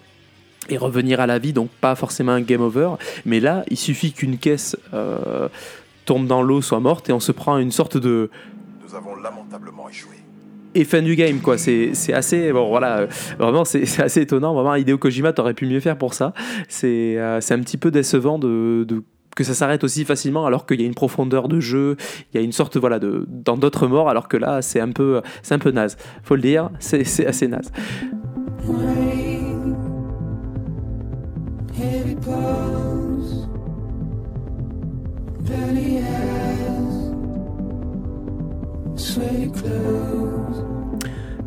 et 0.70 0.78
revenir 0.78 1.20
à 1.20 1.28
la 1.28 1.40
vie, 1.40 1.52
donc 1.52 1.70
pas 1.70 1.96
forcément 1.96 2.32
un 2.32 2.42
game 2.42 2.62
over. 2.62 2.92
Mais 3.26 3.42
là, 3.42 3.64
il 3.70 3.78
suffit 3.78 4.14
qu'une 4.14 4.38
caisse 4.38 4.78
tombe 6.06 6.26
dans 6.26 6.42
l'eau, 6.42 6.62
soit 6.62 6.80
morte, 6.80 7.10
et 7.10 7.14
on 7.14 7.20
se 7.20 7.34
prend 7.34 7.58
une 7.58 7.72
sorte 7.72 7.98
de... 7.98 8.30
Nous 8.82 8.96
avons 8.96 9.16
lamentablement 9.16 9.90
échoué 9.90 10.16
et 10.76 10.84
fin 10.86 11.02
du 11.02 11.16
game 11.16 11.40
quoi 11.40 11.58
c'est 11.58 11.92
assez 12.14 12.52
bon 12.52 12.70
voilà 12.70 13.08
vraiment 13.38 13.66
c'est 13.66 13.84
assez 14.00 14.22
étonnant 14.22 14.54
vraiment 14.54 14.76
Hideo 14.76 14.98
Kojima 14.98 15.34
t'aurais 15.34 15.54
pu 15.54 15.66
mieux 15.66 15.80
faire 15.80 15.98
pour 15.98 16.14
ça 16.14 16.34
c'est 16.68 17.16
euh, 17.18 17.40
un 17.50 17.60
petit 17.60 17.78
peu 17.78 17.92
décevant 17.92 18.40
de, 18.40 18.86
de 18.88 19.04
que 19.36 19.44
ça 19.44 19.54
s'arrête 19.54 19.84
aussi 19.84 20.06
facilement 20.06 20.46
alors 20.46 20.66
qu'il 20.66 20.80
y 20.80 20.84
a 20.84 20.88
une 20.88 20.94
profondeur 20.94 21.48
de 21.48 21.60
jeu, 21.60 21.98
il 22.34 22.40
y 22.40 22.42
a 22.42 22.44
une 22.44 22.52
sorte 22.52 22.78
voilà 22.78 23.00
de 23.00 23.26
dans 23.28 23.58
d'autres 23.58 23.88
morts 23.88 24.10
alors 24.10 24.28
que 24.28 24.38
là 24.38 24.62
c'est 24.62 24.80
un 24.80 24.92
peu 24.92 25.22
c'est 25.42 25.56
un 25.56 25.60
peu 25.60 25.72
naze. 25.72 25.98
Faut 26.24 26.36
le 26.36 26.42
dire, 26.42 26.70
c'est 26.80 27.26
assez 27.26 27.48
naze. 27.48 27.72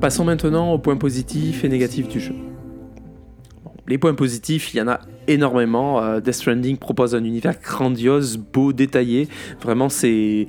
Passons 0.01 0.25
maintenant 0.25 0.73
aux 0.73 0.79
points 0.79 0.97
positifs 0.97 1.65
et 1.65 1.69
négatifs 1.69 2.07
du 2.07 2.21
jeu. 2.21 2.35
les 3.89 3.99
points 3.99 4.15
positifs, 4.15 4.75
il 4.75 4.79
y 4.79 4.81
en 4.81 4.89
a 4.89 5.01
énormément. 5.27 6.03
Euh, 6.03 6.21
Death 6.21 6.35
Stranding 6.35 6.77
propose 6.77 7.15
un 7.15 7.25
univers 7.25 7.59
grandiose, 7.61 8.37
beau, 8.37 8.73
détaillé. 8.73 9.29
Vraiment, 9.63 9.89
c'est 9.89 10.47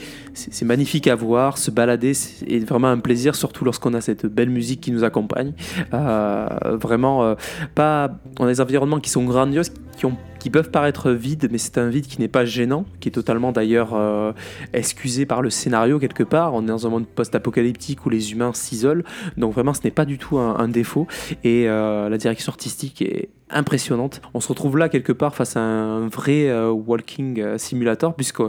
magnifique 0.64 1.08
à 1.08 1.16
voir, 1.16 1.58
se 1.58 1.72
balader, 1.72 2.14
c'est 2.14 2.60
vraiment 2.60 2.90
un 2.90 3.00
plaisir, 3.00 3.36
surtout 3.36 3.64
lorsqu'on 3.64 3.94
a 3.94 4.02
cette 4.02 4.26
belle 4.26 4.50
musique 4.50 4.82
qui 4.82 4.92
nous 4.92 5.04
accompagne. 5.04 5.54
Euh, 5.94 6.48
vraiment, 6.82 7.24
euh, 7.24 7.36
pas 7.74 8.10
dans 8.36 8.48
des 8.48 8.60
environnements 8.60 9.00
qui 9.00 9.10
sont 9.10 9.24
grandioses, 9.24 9.72
qui 9.98 10.06
ont 10.06 10.18
qui 10.48 10.52
peuvent 10.52 10.72
paraître 10.72 11.12
vides, 11.12 11.50
mais 11.52 11.58
c'est 11.58 11.78
un 11.78 11.90
vide 11.90 12.08
qui 12.08 12.22
n'est 12.22 12.30
pas 12.30 12.46
gênant, 12.46 12.86
qui 13.02 13.10
est 13.10 13.12
totalement 13.12 13.52
d'ailleurs 13.52 13.90
euh, 13.96 14.32
excusé 14.72 15.26
par 15.26 15.42
le 15.42 15.50
scénario 15.50 16.00
quelque 16.00 16.24
part. 16.24 16.54
On 16.54 16.64
est 16.64 16.68
dans 16.68 16.88
un 16.88 16.90
monde 16.90 17.06
post-apocalyptique 17.06 18.06
où 18.06 18.10
les 18.10 18.32
humains 18.32 18.54
s'isolent, 18.54 19.04
donc 19.36 19.54
vraiment 19.54 19.74
ce 19.74 19.82
n'est 19.84 19.92
pas 19.92 20.06
du 20.06 20.18
tout 20.18 20.38
un, 20.38 20.70
défaut. 20.70 21.06
Et 21.44 21.68
euh, 21.68 22.08
la 22.08 22.18
direction 22.18 22.50
artistique 22.54 23.02
est 23.02 23.28
impressionnante. 23.50 24.22
On 24.34 24.42
se 24.42 24.50
retrouve 24.50 24.78
là 24.78 24.90
quelque 24.90 25.14
part 25.14 25.36
face 25.36 25.56
à 25.56 25.62
un 25.62 26.08
vrai 26.08 26.48
euh, 26.48 26.70
walking 26.70 27.58
simulator, 27.58 28.16
puisque 28.16 28.42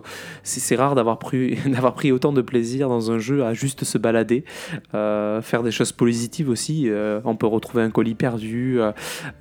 c'est 0.44 0.76
rare 0.76 0.94
d'avoir 0.94 1.18
pris, 1.18 1.58
pris 1.96 2.12
autant 2.12 2.32
de 2.32 2.42
plaisir 2.42 2.88
dans 2.88 3.10
un 3.10 3.18
jeu 3.18 3.44
à 3.44 3.54
juste 3.54 3.82
se 3.82 3.98
balader, 3.98 4.44
faire 4.92 5.62
des 5.64 5.72
choses 5.72 5.90
positives 5.90 6.48
aussi. 6.48 6.88
on 7.24 7.34
peut 7.34 7.46
retrouver 7.46 7.82
un 7.82 7.90
colis 7.90 8.14
perdu, 8.14 8.78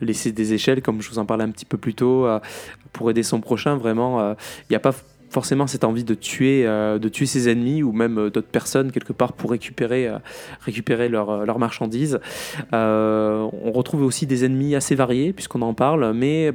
laisser 0.01 0.31
des 0.31 0.53
échelles, 0.53 0.81
comme 0.81 1.03
je 1.03 1.09
vous 1.11 1.19
en 1.19 1.25
parlais 1.25 1.43
un 1.43 1.51
petit 1.51 1.65
peu 1.65 1.77
plus 1.77 1.93
tôt 1.93 2.25
pour 2.93 3.09
aider 3.11 3.23
son 3.23 3.41
prochain. 3.41 3.77
Vraiment, 3.77 4.19
il 4.19 4.31
euh, 4.31 4.35
n'y 4.69 4.75
a 4.75 4.79
pas 4.79 4.93
forcément 5.29 5.67
cette 5.67 5.83
envie 5.83 6.05
de 6.05 6.13
tuer, 6.13 6.63
de 6.63 7.09
tuer 7.09 7.25
ses 7.25 7.49
ennemis 7.49 7.83
ou 7.83 7.91
même 7.91 8.29
d'autres 8.29 8.47
personnes 8.47 8.93
quelque 8.93 9.11
part 9.11 9.33
pour 9.33 9.51
récupérer, 9.51 10.09
récupérer 10.61 11.09
leurs 11.09 11.45
leur 11.45 11.59
marchandises. 11.59 12.17
on 12.71 13.71
retrouve 13.73 14.03
aussi 14.03 14.25
des 14.25 14.45
ennemis 14.45 14.73
assez 14.73 14.95
variés 14.95 15.33
puisqu'on 15.33 15.61
en 15.63 15.73
parle, 15.73 16.13
mais 16.13 16.53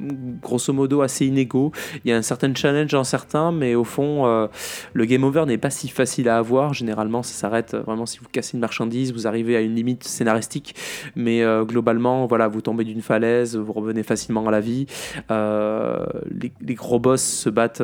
grosso 0.00 0.72
modo 0.72 1.02
assez 1.02 1.26
inégaux. 1.26 1.72
Il 2.04 2.10
y 2.10 2.12
a 2.12 2.16
un 2.16 2.22
certain 2.22 2.54
challenge 2.54 2.94
en 2.94 3.04
certains, 3.04 3.52
mais 3.52 3.74
au 3.74 3.84
fond, 3.84 4.26
euh, 4.26 4.46
le 4.92 5.04
game 5.04 5.24
over 5.24 5.44
n'est 5.46 5.58
pas 5.58 5.70
si 5.70 5.88
facile 5.88 6.28
à 6.28 6.38
avoir. 6.38 6.74
Généralement, 6.74 7.22
ça 7.22 7.34
s'arrête 7.34 7.74
vraiment 7.74 8.06
si 8.06 8.18
vous 8.18 8.26
cassez 8.30 8.56
une 8.56 8.60
marchandise, 8.60 9.12
vous 9.12 9.26
arrivez 9.26 9.56
à 9.56 9.60
une 9.60 9.74
limite 9.74 10.04
scénaristique, 10.04 10.74
mais 11.16 11.42
euh, 11.42 11.64
globalement, 11.64 12.26
voilà, 12.26 12.48
vous 12.48 12.60
tombez 12.60 12.84
d'une 12.84 13.02
falaise, 13.02 13.56
vous 13.56 13.72
revenez 13.72 14.02
facilement 14.02 14.46
à 14.46 14.50
la 14.50 14.60
vie. 14.60 14.86
Euh, 15.30 16.04
les, 16.30 16.74
gros 16.74 16.98
boss 16.98 17.22
se 17.22 17.50
battent 17.50 17.82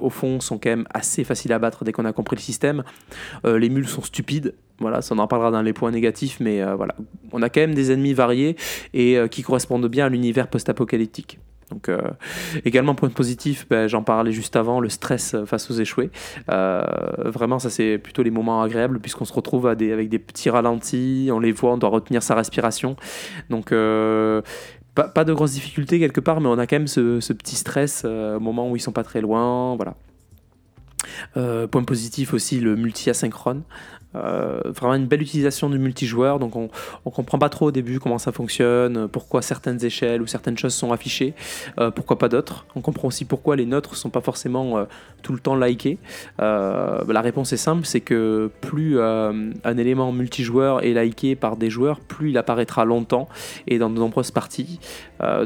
au 0.00 0.10
fond 0.10 0.40
sont 0.40 0.58
quand 0.58 0.70
même 0.70 0.86
assez 0.92 1.24
faciles 1.24 1.52
à 1.52 1.58
battre 1.58 1.84
dès 1.84 1.92
qu'on 1.92 2.04
a 2.04 2.12
compris 2.12 2.36
le 2.36 2.42
système. 2.42 2.82
les 3.44 3.68
mules 3.68 3.88
sont 3.88 4.02
stupides, 4.02 4.54
voilà, 4.78 5.02
ça 5.02 5.14
on 5.14 5.18
en 5.18 5.26
parlera 5.26 5.50
dans 5.50 5.62
les 5.62 5.72
points 5.72 5.90
négatifs, 5.90 6.38
mais 6.40 6.62
voilà, 6.74 6.94
on 7.32 7.42
a 7.42 7.48
quand 7.48 7.60
même 7.60 7.74
des 7.74 7.92
ennemis 7.92 8.14
variés 8.14 8.56
et 8.94 9.18
qui 9.30 9.42
correspondent 9.42 9.88
bien 9.88 10.06
à 10.06 10.08
l'univers 10.08 10.48
post-apocalyptique. 10.48 11.38
Donc, 11.70 11.88
euh, 11.88 12.00
également, 12.64 12.94
point 12.94 13.08
positif, 13.08 13.66
ben, 13.70 13.86
j'en 13.86 14.02
parlais 14.02 14.32
juste 14.32 14.56
avant, 14.56 14.80
le 14.80 14.88
stress 14.88 15.36
face 15.46 15.70
aux 15.70 15.74
échoués. 15.74 16.10
Euh, 16.50 16.82
vraiment, 17.24 17.58
ça, 17.58 17.70
c'est 17.70 17.98
plutôt 17.98 18.22
les 18.22 18.30
moments 18.30 18.62
agréables 18.62 19.00
puisqu'on 19.00 19.24
se 19.24 19.32
retrouve 19.32 19.66
avec 19.66 20.08
des 20.08 20.18
petits 20.18 20.50
ralentis, 20.50 21.30
on 21.32 21.38
les 21.38 21.52
voit, 21.52 21.72
on 21.72 21.78
doit 21.78 21.90
retenir 21.90 22.22
sa 22.22 22.34
respiration. 22.34 22.96
Donc, 23.48 23.72
euh, 23.72 24.42
pas, 25.08 25.24
de 25.24 25.32
grosses 25.32 25.52
difficultés 25.52 25.98
quelque 25.98 26.20
part, 26.20 26.40
mais 26.40 26.48
on 26.48 26.58
a 26.58 26.66
quand 26.66 26.76
même 26.76 26.88
ce, 26.88 27.32
petit 27.32 27.56
stress 27.56 28.04
au 28.04 28.40
moment 28.40 28.70
où 28.70 28.76
ils 28.76 28.80
sont 28.80 28.92
pas 28.92 29.04
très 29.04 29.20
loin. 29.20 29.76
Voilà. 29.76 31.66
point 31.66 31.84
positif 31.84 32.34
aussi, 32.34 32.60
le 32.60 32.76
multi-asynchrone. 32.76 33.62
Euh, 34.16 34.60
vraiment 34.64 34.94
une 34.94 35.06
belle 35.06 35.22
utilisation 35.22 35.70
du 35.70 35.78
multijoueur. 35.78 36.38
Donc 36.38 36.56
on, 36.56 36.68
on 37.04 37.10
comprend 37.10 37.38
pas 37.38 37.48
trop 37.48 37.66
au 37.66 37.70
début 37.70 38.00
comment 38.00 38.18
ça 38.18 38.32
fonctionne, 38.32 39.08
pourquoi 39.08 39.40
certaines 39.42 39.84
échelles 39.84 40.20
ou 40.20 40.26
certaines 40.26 40.58
choses 40.58 40.74
sont 40.74 40.92
affichées, 40.92 41.34
euh, 41.78 41.90
pourquoi 41.90 42.18
pas 42.18 42.28
d'autres. 42.28 42.66
On 42.74 42.80
comprend 42.80 43.08
aussi 43.08 43.24
pourquoi 43.24 43.54
les 43.54 43.66
nôtres 43.66 43.94
sont 43.96 44.10
pas 44.10 44.20
forcément 44.20 44.78
euh, 44.78 44.84
tout 45.22 45.32
le 45.32 45.38
temps 45.38 45.54
likés. 45.54 45.98
la 46.38 47.20
réponse 47.20 47.52
est 47.52 47.58
simple, 47.58 47.84
c'est 47.84 48.00
que 48.00 48.50
plus 48.60 49.00
un 49.00 49.76
élément 49.76 50.12
multijoueur 50.12 50.82
est 50.82 50.94
liké 50.94 51.36
par 51.36 51.56
des 51.56 51.68
joueurs, 51.68 52.00
plus 52.00 52.30
il 52.30 52.38
apparaîtra 52.38 52.84
longtemps 52.84 53.28
et 53.66 53.78
dans 53.78 53.90
de 53.90 53.98
nombreuses 53.98 54.30
parties. 54.30 54.80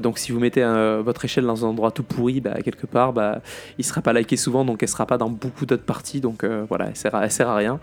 donc 0.00 0.18
si 0.18 0.30
vous 0.30 0.38
mettez 0.38 0.62
votre 1.04 1.24
échelle 1.24 1.44
dans 1.44 1.64
un 1.64 1.68
endroit 1.70 1.90
tout 1.90 2.04
pourri, 2.04 2.40
bah, 2.40 2.54
quelque 2.62 2.86
part, 2.86 3.12
bah, 3.12 3.40
il 3.78 3.84
sera 3.84 4.00
pas 4.00 4.12
liké 4.12 4.36
souvent, 4.36 4.64
donc 4.64 4.82
elle 4.82 4.88
sera 4.88 5.06
pas 5.06 5.18
dans 5.18 5.30
beaucoup 5.30 5.66
d'autres 5.66 5.82
parties. 5.82 6.20
Donc 6.20 6.44
voilà, 6.44 6.86
elle 6.86 6.96
sert, 6.96 7.14
à, 7.14 7.28
sert 7.28 7.48
à 7.48 7.56
rien. 7.56 7.80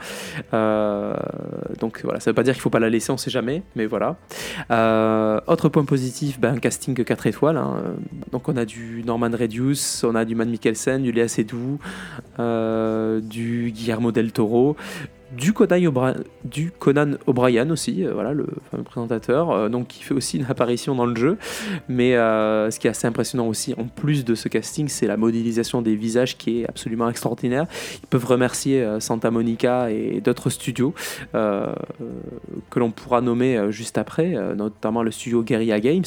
Donc 1.79 2.01
voilà, 2.03 2.19
ça 2.19 2.29
veut 2.29 2.35
pas 2.35 2.43
dire 2.43 2.53
qu'il 2.53 2.61
faut 2.61 2.69
pas 2.69 2.79
la 2.79 2.89
laisser, 2.89 3.11
on 3.11 3.17
sait 3.17 3.31
jamais, 3.31 3.63
mais 3.75 3.85
voilà. 3.85 4.17
Euh, 4.69 5.39
autre 5.47 5.69
point 5.69 5.85
positif, 5.85 6.39
ben, 6.39 6.55
un 6.55 6.59
casting 6.59 7.03
4 7.03 7.27
étoiles. 7.27 7.57
Hein. 7.57 7.95
Donc 8.31 8.49
on 8.49 8.57
a 8.57 8.65
du 8.65 9.03
Norman 9.05 9.31
Reduce, 9.31 10.03
on 10.03 10.15
a 10.15 10.25
du 10.25 10.35
Matt 10.35 10.47
Mikkelsen, 10.47 11.01
du 11.01 11.11
Léa 11.11 11.27
Seydoux, 11.27 11.79
euh, 12.39 13.19
du 13.19 13.71
Guillermo 13.71 14.11
del 14.11 14.31
Toro, 14.31 14.75
du 15.31 15.53
Conan, 15.53 17.11
O'Brien 17.25 17.69
aussi, 17.69 18.05
euh, 18.05 18.13
voilà 18.13 18.33
le 18.33 18.47
fameux 18.69 18.83
présentateur, 18.83 19.51
euh, 19.51 19.69
qui 19.87 20.03
fait 20.03 20.13
aussi 20.13 20.37
une 20.37 20.45
apparition 20.49 20.95
dans 20.95 21.05
le 21.05 21.15
jeu. 21.15 21.37
Mais 21.87 22.15
euh, 22.15 22.69
ce 22.69 22.79
qui 22.79 22.87
est 22.87 22.89
assez 22.89 23.07
impressionnant 23.07 23.47
aussi, 23.47 23.73
en 23.77 23.85
plus 23.85 24.25
de 24.25 24.35
ce 24.35 24.47
casting, 24.47 24.87
c'est 24.87 25.07
la 25.07 25.17
modélisation 25.17 25.81
des 25.81 25.95
visages 25.95 26.37
qui 26.37 26.61
est 26.61 26.69
absolument 26.69 27.09
extraordinaire. 27.09 27.65
Ils 28.03 28.07
peuvent 28.07 28.25
remercier 28.25 28.85
Santa 28.99 29.31
Monica 29.31 29.89
et 29.89 30.21
d'autres 30.21 30.49
studios 30.49 30.93
que 31.33 32.79
l'on 32.79 32.91
pourra 32.91 33.21
nommer 33.21 33.71
juste 33.71 33.97
après, 33.97 34.35
notamment 34.55 35.03
le 35.03 35.11
studio 35.11 35.43
Guerrilla 35.43 35.79
Games 35.79 36.03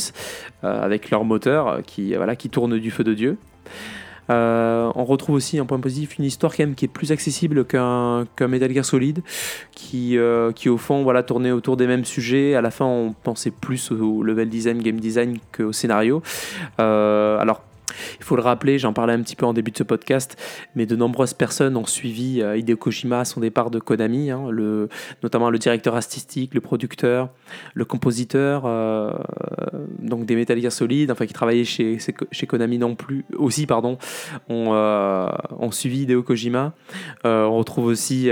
avec 0.62 1.10
leur 1.10 1.24
moteur 1.24 1.82
qui 1.82 2.14
tourne 2.50 2.78
du 2.78 2.90
feu 2.90 3.04
de 3.04 3.14
dieu. 3.14 3.38
Euh, 4.30 4.90
on 4.94 5.04
retrouve 5.04 5.36
aussi 5.36 5.58
un 5.58 5.66
point 5.66 5.80
positif 5.80 6.18
une 6.18 6.24
histoire 6.24 6.54
qui 6.54 6.62
est 6.62 6.88
plus 6.88 7.12
accessible 7.12 7.64
qu'un 7.64 8.26
Metal 8.40 8.72
Gear 8.72 8.84
Solid, 8.84 9.22
qui, 9.72 10.16
euh, 10.16 10.52
qui 10.52 10.68
au 10.68 10.78
fond 10.78 11.02
voilà, 11.02 11.22
tournait 11.22 11.50
autour 11.50 11.76
des 11.76 11.86
mêmes 11.86 12.04
sujets. 12.04 12.54
À 12.54 12.60
la 12.60 12.70
fin, 12.70 12.84
on 12.84 13.12
pensait 13.12 13.50
plus 13.50 13.90
au 13.90 14.22
level 14.22 14.48
design, 14.48 14.82
game 14.82 15.00
design 15.00 15.38
qu'au 15.52 15.72
scénario. 15.72 16.22
Euh, 16.80 17.38
alors 17.38 17.62
il 18.18 18.24
faut 18.24 18.36
le 18.36 18.42
rappeler, 18.42 18.78
j'en 18.78 18.92
parlais 18.92 19.12
un 19.12 19.22
petit 19.22 19.36
peu 19.36 19.46
en 19.46 19.52
début 19.52 19.70
de 19.70 19.76
ce 19.76 19.82
podcast, 19.82 20.36
mais 20.74 20.86
de 20.86 20.96
nombreuses 20.96 21.34
personnes 21.34 21.76
ont 21.76 21.86
suivi 21.86 22.42
euh, 22.42 22.56
Hideo 22.56 22.76
Kojima 22.76 23.20
à 23.20 23.24
son 23.24 23.40
départ 23.40 23.70
de 23.70 23.78
Konami, 23.78 24.30
hein, 24.30 24.48
notamment 25.22 25.50
le 25.50 25.58
directeur 25.58 25.94
artistique, 25.96 26.54
le 26.54 26.60
producteur, 26.60 27.30
le 27.74 27.84
compositeur, 27.84 28.62
euh, 28.66 29.12
donc 29.98 30.26
des 30.26 30.36
Metal 30.36 30.60
Gear 30.60 30.72
Solid, 30.72 31.10
enfin 31.10 31.26
qui 31.26 31.32
travaillaient 31.32 31.64
chez, 31.64 31.98
chez 32.30 32.46
Konami 32.46 32.78
non 32.78 32.94
plus, 32.94 33.24
aussi, 33.36 33.66
pardon, 33.66 33.98
ont, 34.48 34.70
euh, 34.72 35.28
suivi 35.70 36.02
Hideo 36.02 36.22
Kojima. 36.22 36.72
on 37.24 37.58
retrouve 37.58 37.86
aussi 37.86 38.30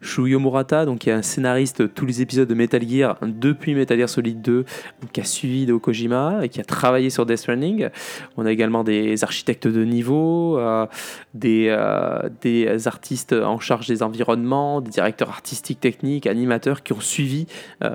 Shuyo 0.00 0.38
Murata, 0.38 0.84
donc 0.84 1.00
qui 1.00 1.10
est 1.10 1.12
un 1.12 1.22
scénariste 1.22 1.82
de 1.82 1.86
tous 1.88 2.06
les 2.06 2.22
épisodes 2.22 2.48
de 2.48 2.54
Metal 2.54 2.86
Gear 2.86 3.16
depuis 3.22 3.74
Metal 3.74 3.98
Gear 3.98 4.08
Solid 4.08 4.40
2, 4.40 4.64
qui 5.12 5.20
a 5.20 5.24
suivi 5.24 5.62
Hideo 5.62 5.80
Kojima 5.80 6.40
et 6.42 6.48
qui 6.48 6.60
a 6.60 6.64
travaillé 6.64 7.10
sur 7.10 7.26
Death 7.26 7.38
Stranding. 7.38 7.88
On 8.36 8.46
a 8.46 8.52
également 8.52 8.79
des 8.84 9.22
architectes 9.24 9.68
de 9.68 9.84
niveau, 9.84 10.58
euh, 10.58 10.86
des, 11.34 11.66
euh, 11.68 12.28
des 12.40 12.88
artistes 12.88 13.32
en 13.32 13.58
charge 13.58 13.86
des 13.86 14.02
environnements, 14.02 14.80
des 14.80 14.90
directeurs 14.90 15.30
artistiques, 15.30 15.80
techniques, 15.80 16.26
animateurs 16.26 16.82
qui 16.82 16.92
ont 16.92 17.00
suivi 17.00 17.46
euh, 17.84 17.94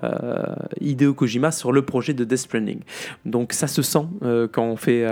Hideo 0.81 1.13
Kojima 1.13 1.51
sur 1.51 1.71
le 1.71 1.83
projet 1.83 2.13
de 2.13 2.23
Death 2.23 2.39
Stranding. 2.39 2.79
Donc 3.25 3.53
ça 3.53 3.67
se 3.67 3.81
sent 3.81 4.05
quand, 4.51 4.63
on 4.63 4.75
fait, 4.75 5.05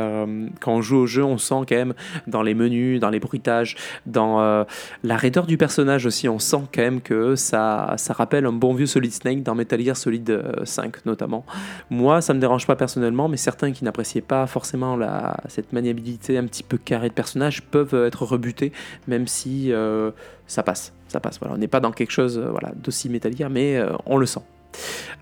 quand 0.59 0.73
on 0.73 0.81
joue 0.81 0.97
au 0.97 1.05
jeu, 1.05 1.23
on 1.23 1.37
sent 1.37 1.61
quand 1.67 1.75
même 1.75 1.93
dans 2.27 2.41
les 2.41 2.53
menus, 2.53 2.99
dans 2.99 3.09
les 3.09 3.19
bruitages, 3.19 3.75
dans 4.05 4.65
la 5.03 5.17
raideur 5.17 5.45
du 5.45 5.57
personnage 5.57 6.05
aussi, 6.05 6.27
on 6.29 6.39
sent 6.39 6.61
quand 6.73 6.81
même 6.81 7.01
que 7.01 7.35
ça, 7.35 7.93
ça 7.97 8.13
rappelle 8.13 8.45
un 8.45 8.51
bon 8.51 8.73
vieux 8.73 8.85
Solid 8.85 9.11
Snake 9.11 9.43
dans 9.43 9.55
Metal 9.55 9.81
Gear 9.81 9.97
Solid 9.97 10.41
5 10.63 11.05
notamment. 11.05 11.45
Moi, 11.89 12.21
ça 12.21 12.33
me 12.33 12.39
dérange 12.39 12.67
pas 12.67 12.75
personnellement, 12.75 13.27
mais 13.27 13.37
certains 13.37 13.71
qui 13.71 13.83
n'appréciaient 13.83 14.21
pas 14.21 14.47
forcément 14.47 14.95
la, 14.95 15.37
cette 15.47 15.62
maniabilité 15.71 16.37
un 16.37 16.45
petit 16.45 16.63
peu 16.63 16.77
carrée 16.77 17.09
de 17.09 17.13
personnage 17.13 17.61
peuvent 17.63 17.95
être 17.95 18.25
rebutés, 18.25 18.71
même 19.07 19.27
si 19.27 19.71
euh, 19.71 20.11
ça 20.47 20.63
passe. 20.63 20.93
Ça 21.07 21.19
passe. 21.19 21.39
Voilà. 21.39 21.55
On 21.55 21.57
n'est 21.57 21.67
pas 21.67 21.79
dans 21.79 21.91
quelque 21.91 22.11
chose 22.11 22.37
euh, 22.37 22.49
voilà, 22.49 22.71
d'aussi 22.75 23.09
métallique, 23.09 23.43
mais 23.49 23.77
euh, 23.77 23.93
on 24.05 24.17
le 24.17 24.25
sent. 24.25 24.41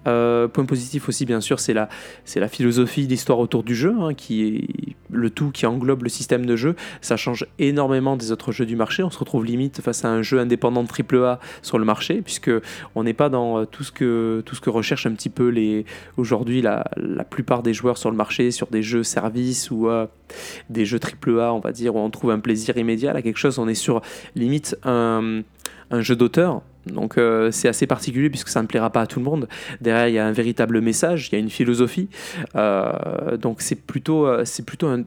Euh, 0.08 0.48
point 0.48 0.65
positif 0.65 1.10
aussi, 1.10 1.25
bien 1.25 1.41
sûr, 1.41 1.60
c'est 1.60 1.74
la, 1.74 1.88
philosophie, 2.48 3.05
l'histoire 3.08 3.39
autour 3.39 3.63
du 3.63 3.75
jeu, 3.75 3.93
hein, 4.00 4.13
qui 4.13 4.43
est 4.43 4.96
le 5.12 5.29
tout 5.29 5.51
qui 5.51 5.65
englobe 5.65 6.03
le 6.03 6.10
système 6.10 6.46
de 6.46 6.55
jeu. 6.55 6.75
Ça 7.01 7.17
change 7.17 7.46
énormément 7.60 8.17
des 8.17 8.31
autres 8.31 8.51
jeux 8.51 8.65
du 8.65 8.75
marché. 8.75 9.03
On 9.03 9.10
se 9.10 9.20
retrouve 9.20 9.46
limite 9.46 9.81
face 9.81 10.05
à 10.05 10.10
un 10.10 10.22
jeu 10.22 10.39
indépendant 10.39 10.84
de 10.84 10.89
AAA 10.89 11.39
sur 11.62 11.77
le 11.77 11.86
marché, 11.86 12.22
puisque 12.22 12.51
on 12.96 13.03
n'est 13.03 13.13
pas 13.13 13.29
dans 13.29 13.60
euh, 13.60 13.65
tout 13.65 13.84
ce 13.84 13.91
que 13.91 14.43
tout 14.46 14.55
un 15.05 15.12
petit 15.13 15.29
peu 15.29 15.53
aujourd'hui 16.17 16.62
la, 16.62 16.84
plupart 17.29 17.62
des 17.63 17.74
joueurs 17.74 17.98
sur 17.98 18.10
le 18.10 18.17
marché, 18.17 18.51
sur 18.51 18.67
des 18.67 18.81
jeux 18.81 19.03
services 19.03 19.70
ou 19.72 19.89
euh, 19.89 20.08
des 20.70 20.86
jeux 20.86 21.00
AAA, 21.00 21.53
on 21.53 21.60
va 21.60 21.72
dire, 21.72 21.96
où 21.96 22.00
on 22.00 22.10
trouve 22.10 22.31
un 22.31 22.39
plaisir 22.39 22.77
immédiat. 22.77 23.13
Là, 23.13 23.22
quelque 23.22 23.38
chose, 23.38 23.60
on 23.60 23.67
est 23.67 23.75
sur 23.75 24.01
limite 24.36 24.77
un 24.84 25.43
jeu 26.00 26.15
d'auteur 26.15 26.62
donc 26.85 27.17
euh, 27.17 27.51
c'est 27.51 27.67
assez 27.67 27.88
particulier 27.88 28.29
puisque 28.29 28.50
ça 28.50 28.61
ne 28.61 28.67
plaira 28.67 28.89
pas 28.89 29.01
à 29.01 29.07
tout 29.07 29.19
le 29.19 29.25
monde. 29.25 29.47
Derrière, 29.81 30.07
il 30.07 30.13
y 30.13 30.19
a 30.19 30.25
un 30.25 30.31
véritable 30.31 30.81
message, 30.81 31.29
il 31.29 31.33
y 31.33 31.35
a 31.35 31.39
une 31.39 31.50
philosophie. 31.50 32.09
Euh, 32.55 33.38
donc 33.38 33.61
c'est 33.61 33.75
plutôt, 33.75 34.27
euh, 34.27 34.43
plutôt 34.65 34.88
un, 34.88 35.03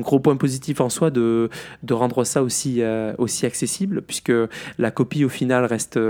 gros 0.00 0.18
point 0.18 0.36
positif 0.36 0.80
en 0.80 0.88
soi 0.88 1.10
de, 1.10 1.50
de 1.84 1.94
rendre 1.94 2.24
ça 2.24 2.42
aussi, 2.42 2.82
aussi 3.16 3.46
accessible 3.46 4.02
puisque 4.02 4.32
la 4.76 4.90
copie 4.90 5.24
au 5.24 5.28
final 5.28 5.64
reste 5.66 6.00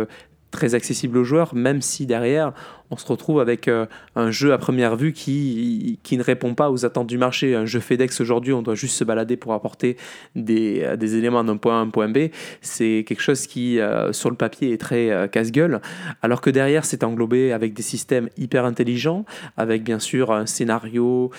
très 0.51 0.75
accessible 0.75 1.19
aux 1.19 1.25
joueurs, 1.25 1.55
même 1.55 1.83
si 1.83 2.07
derrière, 2.07 2.55
on 2.95 2.97
se 2.97 3.07
retrouve 3.07 3.41
avec 3.41 3.67
euh, 3.67 3.87
un 4.15 4.31
jeu 4.31 4.53
à 4.53 4.59
première 4.59 4.95
vue 4.95 5.13
qui, 5.13 5.99
qui 6.05 6.17
ne 6.17 6.23
répond 6.23 6.55
pas 6.55 6.71
aux 6.71 6.87
attentes 6.87 7.09
du 7.09 7.19
marché. 7.19 7.57
Un 7.57 7.67
jeu 7.67 7.81
FedEx 7.81 8.21
aujourd'hui, 8.21 8.53
on 8.53 8.63
doit 8.63 8.77
juste 8.77 8.97
se 8.97 9.03
balader 9.03 9.37
pour 9.37 9.53
apporter 9.53 9.97
des, 10.37 10.83
euh, 10.85 10.97
des 10.97 11.17
éléments 11.17 11.43
d'un 11.43 11.57
point 11.57 11.75
A 11.75 11.79
à 11.79 11.81
un 11.81 11.89
point 11.89 12.09
B. 12.09 12.29
C'est 12.61 13.05
quelque 13.07 13.21
chose 13.21 13.49
qui, 13.49 13.81
euh, 13.81 14.13
sur 14.13 14.31
le 14.31 14.37
papier, 14.37 14.73
est 14.73 14.81
très 14.81 15.29
casse-gueule, 15.33 15.81
alors 16.23 16.41
que 16.41 16.51
derrière, 16.51 16.85
c'est 16.85 17.03
englobé 17.03 17.53
avec 17.53 17.75
des 17.75 17.83
systèmes 17.83 18.29
hyper 18.37 18.65
intelligents, 18.65 19.25
avec 19.57 19.83
bien 19.83 19.99
sûr 19.99 20.31
un 20.31 20.47
scénario, 20.47 21.31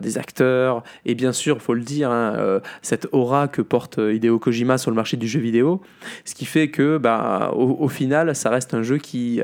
des 0.00 0.18
acteurs, 0.18 0.84
et 1.04 1.14
bien 1.14 1.32
sûr, 1.32 1.56
il 1.56 1.62
faut 1.62 1.74
le 1.74 1.80
dire, 1.80 2.10
hein, 2.10 2.60
cette 2.82 3.08
aura 3.12 3.48
que 3.48 3.62
porte 3.62 3.98
Hideo 3.98 4.38
Kojima 4.38 4.78
sur 4.78 4.90
le 4.90 4.94
marché 4.94 5.16
du 5.16 5.26
jeu 5.26 5.40
vidéo, 5.40 5.80
ce 6.24 6.34
qui 6.34 6.44
fait 6.44 6.68
que, 6.68 6.98
bah, 6.98 7.50
au, 7.54 7.76
au 7.80 7.88
final, 7.88 8.36
ça 8.36 8.50
reste 8.50 8.74
un 8.74 8.82
jeu 8.82 8.98
qui 8.98 9.40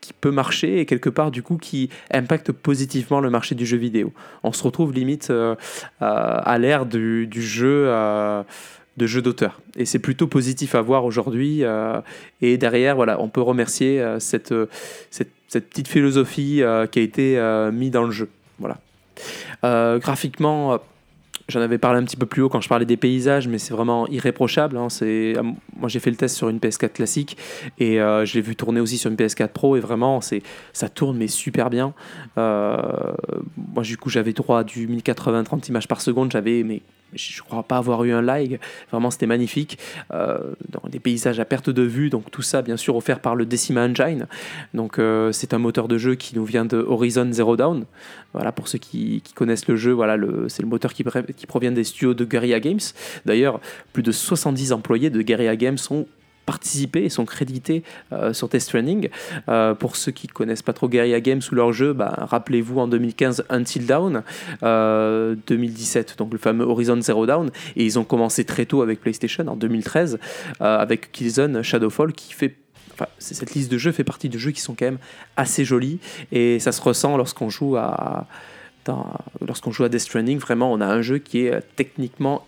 qui 0.00 0.12
peut 0.12 0.30
marcher 0.30 0.80
et 0.80 0.86
quelque 0.86 1.10
part 1.10 1.30
du 1.30 1.42
coup 1.42 1.56
qui 1.56 1.90
impacte 2.12 2.52
positivement 2.52 3.20
le 3.20 3.30
marché 3.30 3.54
du 3.54 3.66
jeu 3.66 3.76
vidéo. 3.76 4.12
On 4.42 4.52
se 4.52 4.62
retrouve 4.62 4.92
limite 4.92 5.30
euh, 5.30 5.54
à 6.00 6.58
l'ère 6.58 6.86
du, 6.86 7.28
jeu. 7.32 7.86
Euh, 7.88 8.42
de 8.96 9.06
jeux 9.06 9.22
d'auteur. 9.22 9.60
Et 9.76 9.84
c'est 9.84 10.00
plutôt 10.00 10.26
positif 10.26 10.74
à 10.74 10.82
voir 10.82 11.04
aujourd'hui. 11.04 11.62
et 12.42 12.58
derrière, 12.58 12.96
voilà, 12.96 13.20
on 13.20 13.28
peut 13.28 13.40
remercier 13.40 14.04
cette, 14.18 14.52
cette, 15.10 15.30
cette, 15.46 15.70
petite 15.70 15.86
philosophie 15.86 16.62
qui 16.90 16.98
a 16.98 17.02
été 17.02 17.70
mise 17.72 17.92
dans 17.92 18.02
le 18.02 18.10
jeu. 18.10 18.28
Voilà. 18.58 18.78
graphiquement 20.00 20.80
J'en 21.48 21.62
avais 21.62 21.78
parlé 21.78 21.98
un 21.98 22.04
petit 22.04 22.16
peu 22.18 22.26
plus 22.26 22.42
haut 22.42 22.50
quand 22.50 22.60
je 22.60 22.68
parlais 22.68 22.84
des 22.84 22.98
paysages, 22.98 23.48
mais 23.48 23.56
c'est 23.56 23.72
vraiment 23.72 24.06
irréprochable. 24.08 24.76
Hein. 24.76 24.90
C'est, 24.90 25.34
euh, 25.34 25.42
moi, 25.78 25.88
j'ai 25.88 25.98
fait 25.98 26.10
le 26.10 26.16
test 26.16 26.36
sur 26.36 26.50
une 26.50 26.58
PS4 26.58 26.90
classique 26.90 27.38
et 27.78 28.02
euh, 28.02 28.26
je 28.26 28.34
l'ai 28.34 28.42
vu 28.42 28.54
tourner 28.54 28.80
aussi 28.80 28.98
sur 28.98 29.10
une 29.10 29.16
PS4 29.16 29.48
Pro 29.48 29.74
et 29.74 29.80
vraiment, 29.80 30.20
c'est, 30.20 30.42
ça 30.74 30.90
tourne 30.90 31.16
mais 31.16 31.26
super 31.26 31.70
bien. 31.70 31.94
Euh, 32.36 32.76
moi, 33.56 33.82
du 33.82 33.96
coup, 33.96 34.10
j'avais 34.10 34.34
droit 34.34 34.60
à 34.60 34.64
du 34.64 34.86
1080 34.86 35.44
30 35.44 35.68
images 35.68 35.88
par 35.88 36.02
seconde. 36.02 36.30
J'avais 36.32 36.62
mais 36.64 36.82
je 37.14 37.42
crois 37.42 37.62
pas 37.62 37.78
avoir 37.78 38.04
eu 38.04 38.12
un 38.12 38.22
lag. 38.22 38.58
Vraiment, 38.90 39.10
c'était 39.10 39.26
magnifique. 39.26 39.78
Euh, 40.12 40.54
dans 40.68 40.88
des 40.88 41.00
paysages 41.00 41.40
à 41.40 41.44
perte 41.44 41.70
de 41.70 41.82
vue, 41.82 42.10
donc 42.10 42.30
tout 42.30 42.42
ça, 42.42 42.62
bien 42.62 42.76
sûr, 42.76 42.96
offert 42.96 43.20
par 43.20 43.34
le 43.34 43.46
Decima 43.46 43.84
Engine. 43.84 44.26
Donc, 44.74 44.98
euh, 44.98 45.32
c'est 45.32 45.54
un 45.54 45.58
moteur 45.58 45.88
de 45.88 45.98
jeu 45.98 46.14
qui 46.14 46.34
nous 46.36 46.44
vient 46.44 46.64
de 46.64 46.78
Horizon 46.78 47.28
Zero 47.32 47.56
Dawn. 47.56 47.84
Voilà, 48.34 48.52
pour 48.52 48.68
ceux 48.68 48.78
qui, 48.78 49.22
connaissent 49.34 49.68
le 49.68 49.76
jeu, 49.76 49.92
voilà, 49.92 50.16
c'est 50.48 50.62
le 50.62 50.68
moteur 50.68 50.92
qui, 50.92 51.04
qui 51.36 51.46
provient 51.46 51.72
des 51.72 51.84
studios 51.84 52.14
de 52.14 52.24
Guerrilla 52.24 52.60
Games. 52.60 52.80
D'ailleurs, 53.24 53.60
plus 53.92 54.02
de 54.02 54.12
70 54.12 54.72
employés 54.72 55.10
de 55.10 55.22
Guerrilla 55.22 55.56
Games 55.56 55.78
sont 55.78 56.06
participé 56.48 57.04
et 57.04 57.10
sont 57.10 57.26
crédités 57.26 57.82
euh, 58.14 58.32
sur 58.32 58.48
Test 58.48 58.70
Training. 58.70 59.10
Euh, 59.50 59.74
pour 59.74 59.96
ceux 59.96 60.12
qui 60.12 60.28
ne 60.28 60.32
connaissent 60.32 60.62
pas 60.62 60.72
trop 60.72 60.88
Guerrilla 60.88 61.20
Games 61.20 61.42
ou 61.52 61.54
leur 61.54 61.74
jeu, 61.74 61.92
bah, 61.92 62.14
rappelez-vous 62.16 62.80
en 62.80 62.88
2015 62.88 63.44
Until 63.50 63.84
Dawn, 63.84 64.22
2017 64.62 64.62
euh, 64.62 66.14
donc 66.16 66.32
le 66.32 66.38
fameux 66.38 66.64
Horizon 66.64 67.02
Zero 67.02 67.26
Dawn, 67.26 67.50
et 67.76 67.84
ils 67.84 67.98
ont 67.98 68.04
commencé 68.04 68.44
très 68.44 68.64
tôt 68.64 68.80
avec 68.80 69.02
PlayStation 69.02 69.46
en 69.46 69.56
2013 69.56 70.18
avec 70.60 71.12
Killzone 71.12 71.62
Shadowfall 71.62 72.12
qui 72.12 72.32
fait 72.32 72.56
Enfin, 72.94 73.10
cette 73.20 73.54
liste 73.54 73.70
de 73.70 73.78
jeux 73.78 73.92
fait 73.92 74.02
partie 74.02 74.28
de 74.28 74.38
jeux 74.38 74.50
qui 74.50 74.60
sont 74.60 74.74
quand 74.74 74.86
même 74.86 74.98
assez 75.36 75.64
jolis 75.64 76.00
et 76.32 76.58
ça 76.58 76.72
se 76.72 76.82
ressent 76.82 77.16
lorsqu'on 77.16 77.48
joue 77.48 77.76
à 77.76 78.26
lorsqu'on 79.46 79.70
joue 79.70 79.84
à 79.84 79.88
Death 79.88 80.00
Stranding. 80.00 80.38
Vraiment, 80.38 80.72
on 80.72 80.80
a 80.80 80.86
un 80.86 81.02
jeu 81.02 81.18
qui 81.18 81.46
est 81.46 81.60
techniquement 81.76 82.44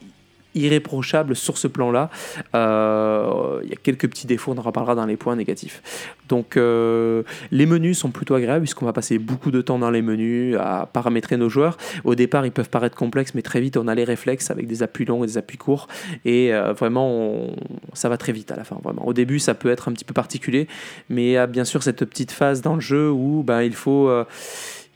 irréprochable 0.55 1.37
sur 1.37 1.59
ce 1.59 1.69
plan-là. 1.69 2.11
Euh, 2.55 3.61
il 3.63 3.71
y 3.71 3.73
a 3.73 3.77
quelques 3.77 4.09
petits 4.09 4.27
défauts, 4.27 4.53
on 4.53 4.59
en 4.59 4.63
reparlera 4.63 4.95
dans 4.95 5.07
les 5.07 5.17
points 5.17 5.37
négatifs. 5.37 6.17
Donc 6.29 6.57
euh, 6.57 7.23
les 7.51 7.67
menus 7.67 7.99
sont 7.99 8.11
plutôt 8.11 8.35
agréables 8.35 8.63
puisqu'on 8.63 8.87
va 8.87 8.93
passer 8.93 9.19
beaucoup 9.19 9.51
de 9.51 9.61
temps 9.61 9.79
dans 9.79 9.91
les 9.91 10.03
menus 10.03 10.57
à 10.59 10.89
paramétrer 10.93 11.37
nos 11.37 11.49
joueurs. 11.49 11.77
Au 12.05 12.15
départ, 12.15 12.47
ils 12.47 12.53
peuvent 12.53 12.71
paraître 12.71 12.97
complexes, 12.97 13.35
mais 13.35 13.43
très 13.43 13.61
vite, 13.61 13.77
on 13.77 13.89
a 13.89 13.95
les 13.95 14.05
réflexes 14.05 14.51
avec 14.51 14.67
des 14.67 14.83
appuis 14.83 15.05
longs 15.05 15.25
et 15.25 15.27
des 15.27 15.39
appuis 15.39 15.59
courts. 15.59 15.89
Et 16.25 16.53
euh, 16.55 16.73
vraiment, 16.73 17.49
ça 17.93 18.09
va 18.09 18.17
très 18.17 18.33
vite 18.33 18.51
à 18.51 18.57
la 18.57 18.65
fin. 18.65 18.79
Vraiment. 18.83 19.07
Au 19.07 19.13
début, 19.13 19.39
ça 19.39 19.55
peut 19.55 19.71
être 19.71 19.89
un 19.89 19.93
petit 19.93 20.05
peu 20.05 20.15
particulier, 20.15 20.69
mais 21.09 21.25
il 21.25 21.33
y 21.33 21.37
a 21.37 21.47
bien 21.47 21.65
sûr 21.65 21.83
cette 21.83 22.05
petite 22.05 22.33
phase 22.33 22.63
dans 22.63 22.75
le 22.75 22.81
jeu 22.81 23.11
où 23.11 23.43
ben, 23.43 23.63
il 23.63 23.75
faut... 23.75 24.11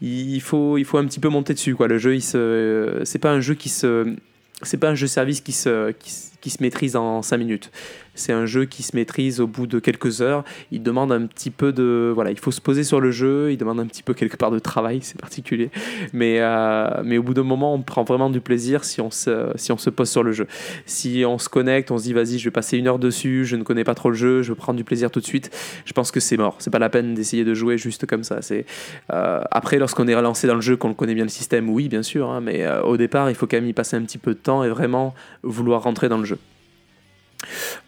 il 0.00 0.40
faut, 0.40 0.78
il 0.78 0.84
faut 0.84 0.98
un 0.98 1.04
petit 1.04 1.20
peu 1.20 1.28
monter 1.28 1.54
dessus. 1.54 1.74
Quoi. 1.74 1.88
Le 1.88 1.98
jeu, 1.98 2.18
c'est 2.20 3.18
pas 3.18 3.30
un 3.30 3.40
jeu 3.40 3.54
qui 3.54 3.68
se, 3.68 4.14
c'est 4.62 4.76
pas 4.76 4.90
un 4.90 4.94
jeu 4.94 5.06
service 5.06 5.40
qui 5.40 5.52
se, 5.52 5.92
qui, 5.92 6.50
se 6.50 6.62
maîtrise 6.62 6.96
en 6.96 7.22
5 7.22 7.36
minutes. 7.36 7.70
C'est 8.14 8.32
un 8.32 8.46
jeu 8.46 8.64
qui 8.64 8.82
se 8.82 8.96
maîtrise 8.96 9.40
au 9.40 9.46
bout 9.46 9.66
de 9.66 9.78
quelques 9.78 10.22
heures. 10.22 10.44
Il 10.70 10.82
demande 10.82 11.12
un 11.12 11.26
petit 11.26 11.50
peu 11.50 11.72
de. 11.72 12.12
Voilà, 12.14 12.30
il 12.30 12.38
faut 12.38 12.50
se 12.50 12.60
poser 12.60 12.84
sur 12.84 13.00
le 13.00 13.10
jeu, 13.10 13.52
il 13.52 13.56
demande 13.56 13.80
un 13.80 13.86
petit 13.86 14.02
peu 14.02 14.14
quelque 14.14 14.36
part 14.36 14.50
de 14.50 14.58
travail, 14.58 15.00
c'est 15.02 15.20
particulier. 15.20 15.70
Mais, 16.12 16.36
euh, 16.40 17.02
mais 17.04 17.18
au 17.18 17.22
bout 17.22 17.34
d'un 17.34 17.42
moment, 17.42 17.74
on 17.74 17.82
prend 17.82 18.04
vraiment 18.04 18.30
du 18.30 18.40
plaisir 18.40 18.84
si 18.84 19.00
on, 19.00 19.10
se, 19.10 19.50
si 19.56 19.72
on 19.72 19.78
se 19.78 19.90
pose 19.90 20.10
sur 20.10 20.22
le 20.22 20.32
jeu. 20.32 20.46
Si 20.86 21.24
on 21.26 21.38
se 21.38 21.48
connecte, 21.48 21.90
on 21.90 21.98
se 21.98 22.04
dit 22.04 22.12
vas-y, 22.12 22.38
je 22.38 22.44
vais 22.44 22.50
passer 22.50 22.78
une 22.78 22.88
heure 22.88 22.98
dessus, 22.98 23.44
je 23.44 23.56
ne 23.56 23.62
connais 23.62 23.84
pas 23.84 23.94
trop 23.94 24.10
le 24.10 24.16
jeu, 24.16 24.42
je 24.42 24.52
vais 24.52 24.56
prendre 24.56 24.76
du 24.76 24.84
plaisir 24.84 25.10
tout 25.10 25.20
de 25.20 25.26
suite, 25.26 25.50
je 25.84 25.92
pense 25.92 26.10
que 26.10 26.20
c'est 26.20 26.36
mort. 26.36 26.56
C'est 26.58 26.70
pas 26.70 26.78
la 26.78 26.90
peine 26.90 27.14
d'essayer 27.14 27.44
de 27.44 27.54
jouer 27.54 27.78
juste 27.78 28.06
comme 28.06 28.24
ça. 28.24 28.42
C'est 28.42 28.66
euh, 29.12 29.42
Après, 29.50 29.78
lorsqu'on 29.78 30.06
est 30.08 30.14
relancé 30.14 30.46
dans 30.46 30.54
le 30.54 30.60
jeu, 30.60 30.76
qu'on 30.76 30.94
connaît 30.94 31.14
bien 31.14 31.24
le 31.24 31.30
système, 31.30 31.68
oui, 31.68 31.88
bien 31.88 32.02
sûr, 32.02 32.30
hein, 32.30 32.40
mais 32.40 32.64
euh, 32.64 32.82
au 32.82 32.96
départ, 32.96 33.30
il 33.30 33.36
faut 33.36 33.46
quand 33.46 33.56
même 33.56 33.68
y 33.68 33.72
passer 33.72 33.96
un 33.96 34.02
petit 34.02 34.18
peu 34.18 34.34
de 34.34 34.38
temps 34.38 34.64
et 34.64 34.68
vraiment 34.68 35.14
vouloir 35.42 35.82
rentrer 35.82 36.08
dans 36.08 36.18
le 36.18 36.24
jeu. 36.24 36.38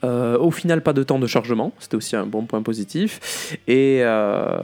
Euh, 0.05 0.39
au 0.39 0.51
final, 0.51 0.83
pas 0.83 0.93
de 0.93 1.03
temps 1.03 1.19
de 1.19 1.27
chargement, 1.27 1.73
c'était 1.79 1.97
aussi 1.97 2.17
un 2.17 2.27
bon 2.27 2.45
point 2.45 2.63
positif. 2.63 3.57
Et 3.67 4.01
euh, 4.03 4.59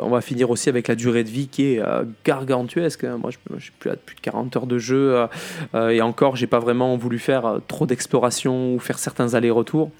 on 0.00 0.10
va 0.10 0.20
finir 0.20 0.50
aussi 0.50 0.68
avec 0.68 0.88
la 0.88 0.94
durée 0.94 1.24
de 1.24 1.28
vie 1.28 1.48
qui 1.48 1.74
est 1.74 1.80
euh, 1.80 2.04
gargantuesque. 2.24 3.04
Moi, 3.04 3.30
je 3.56 3.62
suis 3.62 3.72
plus 3.78 3.90
à 3.90 3.96
plus 3.96 4.16
de 4.16 4.20
40 4.20 4.56
heures 4.56 4.66
de 4.66 4.78
jeu 4.78 5.26
et 5.74 6.02
encore, 6.02 6.36
j'ai 6.36 6.46
pas 6.46 6.58
vraiment 6.58 6.96
voulu 6.96 7.18
faire 7.18 7.58
trop 7.68 7.86
d'exploration 7.86 8.74
ou 8.74 8.78
faire 8.78 8.98
certains 8.98 9.34
allers-retours. 9.34 9.90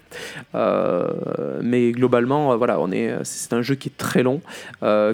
mais 1.62 1.92
globalement, 1.92 2.56
voilà, 2.56 2.80
on 2.80 2.90
est, 2.90 3.12
c'est 3.24 3.52
un 3.52 3.62
jeu 3.62 3.74
qui 3.74 3.88
est 3.88 3.96
très 3.96 4.22
long, 4.22 4.40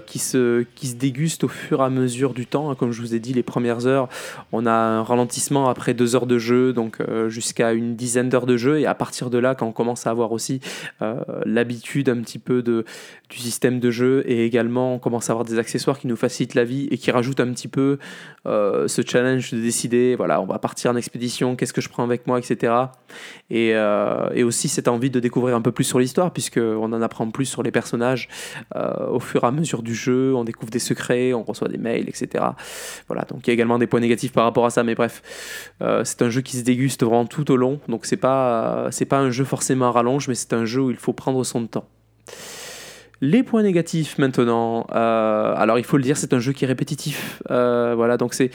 qui 0.07 0.19
se, 0.19 0.65
qui 0.75 0.89
se 0.89 0.95
déguste 0.95 1.45
au 1.45 1.49
fur 1.49 1.81
et 1.81 1.85
à 1.85 1.91
mesure 1.91 2.35
du 2.35 2.47
temps. 2.47 2.75
Comme 2.75 2.93
je 2.93 3.01
vous 3.01 3.15
ai 3.15 3.19
dit, 3.19 3.33
les 3.33 3.43
premières 3.43 3.87
heures, 3.87 4.09
on 4.53 4.67
a 4.67 4.73
un 4.73 5.03
ralentissement 5.03 5.69
après 5.69 5.95
deux 5.95 6.17
heures 6.17 6.27
de 6.27 6.39
jeu, 6.39 6.73
donc 6.73 6.99
jusqu'à 7.29 7.73
une 7.73 7.97
dizaine 7.97 8.29
d'heures 8.29 8.47
de 8.47 8.57
jeu, 8.57 8.81
et 8.81 8.87
à 8.87 8.95
partir 8.95 9.16
de 9.25 9.39
là, 9.39 9.55
quand 9.55 9.67
on 9.67 9.73
commence 9.73 10.07
à 10.07 10.11
avoir 10.11 10.33
aussi 10.33 10.61
euh, 11.03 11.17
l'habitude 11.45 12.09
un 12.09 12.21
petit 12.21 12.39
peu 12.39 12.63
de, 12.63 12.85
du 13.31 13.39
système 13.39 13.81
de 13.81 13.91
jeu 13.91 14.23
et 14.27 14.45
également 14.45 14.95
on 14.95 14.99
commence 14.99 15.31
à 15.31 15.33
avoir 15.33 15.45
des 15.45 15.59
accessoires 15.59 15.99
qui 15.99 16.07
nous 16.07 16.17
facilitent 16.17 16.55
la 16.55 16.65
vie 16.65 16.87
et 16.91 16.99
qui 16.99 17.11
rajoutent 17.11 17.41
un 17.41 17.51
petit 17.53 17.69
peu 17.69 17.99
euh, 18.47 18.87
ce 18.89 19.03
challenge 19.03 19.53
de 19.53 19.61
décider, 19.61 20.15
voilà, 20.17 20.41
on 20.41 20.47
va 20.47 20.59
partir 20.59 20.91
en 20.91 20.97
expédition, 20.97 21.57
qu'est-ce 21.57 21.73
que 21.73 21.81
je 21.81 21.89
prends 21.89 22.05
avec 22.05 22.27
moi, 22.27 22.39
etc. 22.39 22.73
Et, 23.51 23.75
euh, 23.75 24.29
et 24.35 24.45
aussi 24.45 24.69
cette 24.69 24.89
envie 24.89 25.11
de 25.11 25.19
découvrir 25.19 25.57
un 25.57 25.63
peu 25.63 25.73
plus 25.73 25.85
sur 25.85 25.99
l'histoire, 25.99 26.33
puisqu'on 26.33 26.93
en 26.93 27.03
apprend 27.03 27.31
plus 27.31 27.47
sur 27.47 27.63
les 27.63 27.71
personnages 27.71 28.29
au 28.75 29.21
fur 29.21 29.45
et 29.45 29.47
à 29.47 29.51
mesure 29.51 29.83
du 29.83 29.95
jeu, 29.95 30.35
on 30.35 30.45
découvre 30.45 30.71
des 30.71 30.79
secrets, 30.79 31.33
on 31.33 31.43
reçoit 31.43 31.69
des 31.69 31.79
mails, 31.79 32.09
etc. 32.09 32.45
Voilà, 33.09 33.23
donc 33.23 33.47
il 33.47 33.49
y 33.49 33.51
a 33.51 33.55
également 33.55 33.79
des 33.79 33.87
points 33.87 34.01
négatifs 34.01 34.33
par 34.33 34.45
rapport 34.45 34.67
à 34.67 34.71
ça, 34.71 34.85
mais 34.85 34.95
bref, 34.95 35.23
c'est 36.05 36.23
un 36.23 36.31
jeu 36.31 36.41
qui 36.43 36.57
se 36.57 36.63
déguste 36.63 37.03
vraiment 37.03 37.27
tout 37.27 37.51
au 37.51 37.57
long, 37.57 37.81
donc 37.89 38.07
c'est 38.07 38.17
pas, 38.17 38.89
c'est 38.91 39.06
pas 39.07 39.19
un 39.19 39.31
jeu 39.31 39.45
forcément 39.45 39.87
à 39.87 39.93
rallonge, 39.93 40.29
mais 40.29 40.35
c'est 40.35 40.53
un 40.53 40.65
jeu 40.65 40.83
où 40.83 40.91
il 40.91 40.97
faut 40.97 41.13
prendre 41.13 41.43
son 41.45 41.67
temps. 41.67 41.89
Les 43.23 43.43
points 43.43 43.63
négatifs 43.63 44.19
maintenant. 44.19 44.87
Euh, 44.95 45.55
alors 45.57 45.79
il 45.79 45.85
faut 45.85 45.97
le 45.97 46.03
dire, 46.03 46.19
c'est 46.19 46.35
un 46.35 46.39
jeu 46.39 46.53
qui 46.53 46.65
est 46.65 46.69
répétitif. 46.69 47.41
Euh, 47.51 47.95
voilà, 47.97 48.19
donc 48.19 48.35
c'est 48.35 48.51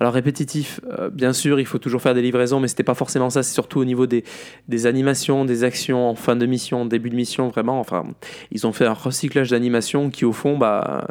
alors 0.00 0.14
répétitif. 0.14 0.80
Euh, 0.98 1.10
bien 1.10 1.34
sûr, 1.34 1.60
il 1.60 1.66
faut 1.66 1.78
toujours 1.78 2.00
faire 2.00 2.14
des 2.14 2.22
livraisons, 2.22 2.58
mais 2.58 2.68
c'était 2.68 2.82
pas 2.82 2.94
forcément 2.94 3.28
ça. 3.28 3.42
C'est 3.42 3.52
surtout 3.52 3.78
au 3.78 3.84
niveau 3.84 4.06
des, 4.06 4.24
des 4.68 4.86
animations, 4.86 5.44
des 5.44 5.64
actions 5.64 6.08
en 6.08 6.14
fin 6.14 6.34
de 6.34 6.46
mission, 6.46 6.86
début 6.86 7.10
de 7.10 7.14
mission. 7.14 7.48
Vraiment, 7.48 7.78
enfin, 7.78 8.04
ils 8.52 8.66
ont 8.66 8.72
fait 8.72 8.86
un 8.86 8.94
recyclage 8.94 9.50
d'animation 9.50 10.08
qui 10.08 10.24
au 10.24 10.32
fond, 10.32 10.56
bah 10.56 11.08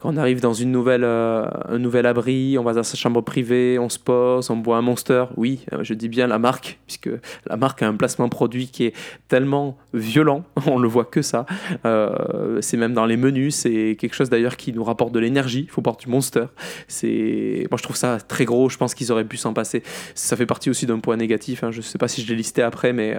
quand 0.00 0.14
on 0.14 0.16
arrive 0.16 0.40
dans 0.40 0.54
une 0.54 0.72
nouvelle, 0.72 1.04
euh, 1.04 1.46
un 1.68 1.78
nouvel 1.78 2.06
abri, 2.06 2.56
on 2.58 2.62
va 2.62 2.72
dans 2.72 2.82
sa 2.82 2.96
chambre 2.96 3.20
privée, 3.20 3.78
on 3.78 3.90
se 3.90 3.98
pose, 3.98 4.48
on 4.48 4.56
boit 4.56 4.78
un 4.78 4.82
monster. 4.82 5.24
Oui, 5.36 5.60
euh, 5.74 5.80
je 5.82 5.92
dis 5.92 6.08
bien 6.08 6.26
la 6.26 6.38
marque, 6.38 6.78
puisque 6.86 7.10
la 7.46 7.56
marque 7.58 7.82
a 7.82 7.88
un 7.88 7.94
placement 7.94 8.30
produit 8.30 8.68
qui 8.68 8.86
est 8.86 8.94
tellement 9.28 9.76
violent, 9.92 10.44
on 10.66 10.78
le 10.78 10.88
voit 10.88 11.04
que 11.04 11.20
ça. 11.20 11.44
Euh, 11.84 12.62
c'est 12.62 12.78
même 12.78 12.94
dans 12.94 13.04
les 13.04 13.18
menus, 13.18 13.54
c'est 13.54 13.96
quelque 14.00 14.14
chose 14.14 14.30
d'ailleurs 14.30 14.56
qui 14.56 14.72
nous 14.72 14.84
rapporte 14.84 15.12
de 15.12 15.18
l'énergie. 15.18 15.64
Il 15.64 15.70
faut 15.70 15.82
porter 15.82 16.06
du 16.06 16.10
monster. 16.10 16.46
C'est, 16.88 17.66
moi 17.70 17.76
je 17.76 17.82
trouve 17.82 17.96
ça 17.96 18.18
très 18.20 18.46
gros. 18.46 18.70
Je 18.70 18.78
pense 18.78 18.94
qu'ils 18.94 19.12
auraient 19.12 19.24
pu 19.24 19.36
s'en 19.36 19.52
passer. 19.52 19.82
Ça 20.14 20.34
fait 20.34 20.46
partie 20.46 20.70
aussi 20.70 20.86
d'un 20.86 21.00
point 21.00 21.18
négatif. 21.18 21.62
Hein. 21.62 21.72
Je 21.72 21.82
sais 21.82 21.98
pas 21.98 22.08
si 22.08 22.22
je 22.22 22.28
l'ai 22.28 22.36
listé 22.36 22.62
après, 22.62 22.94
mais 22.94 23.16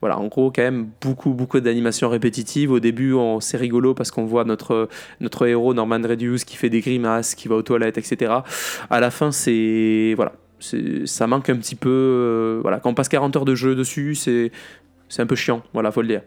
voilà, 0.00 0.18
en 0.18 0.26
gros 0.26 0.50
quand 0.50 0.62
même 0.62 0.88
beaucoup 1.00 1.30
beaucoup 1.30 1.60
d'animations 1.60 2.10
répétitives. 2.10 2.70
Au 2.70 2.80
début, 2.80 3.14
c'est 3.40 3.56
rigolo 3.56 3.94
parce 3.94 4.10
qu'on 4.10 4.26
voit 4.26 4.44
notre 4.44 4.88
notre 5.20 5.46
héros 5.46 5.72
Norman 5.72 6.01
Reduce 6.06 6.44
qui 6.44 6.56
fait 6.56 6.70
des 6.70 6.80
grimaces, 6.80 7.34
qui 7.34 7.48
va 7.48 7.56
aux 7.56 7.62
toilettes, 7.62 7.98
etc. 7.98 8.32
À 8.90 9.00
la 9.00 9.10
fin, 9.10 9.32
c'est. 9.32 10.14
Voilà. 10.16 10.32
Ça 11.04 11.26
manque 11.26 11.50
un 11.50 11.56
petit 11.56 11.74
peu. 11.74 11.90
Euh, 11.90 12.58
voilà. 12.62 12.78
Quand 12.78 12.90
on 12.90 12.94
passe 12.94 13.08
40 13.08 13.36
heures 13.36 13.44
de 13.44 13.54
jeu 13.54 13.74
dessus, 13.74 14.14
c'est 14.14 14.50
un 15.18 15.26
peu 15.26 15.34
chiant. 15.34 15.62
Voilà, 15.72 15.90
faut 15.90 16.02
le 16.02 16.08
dire. 16.08 16.22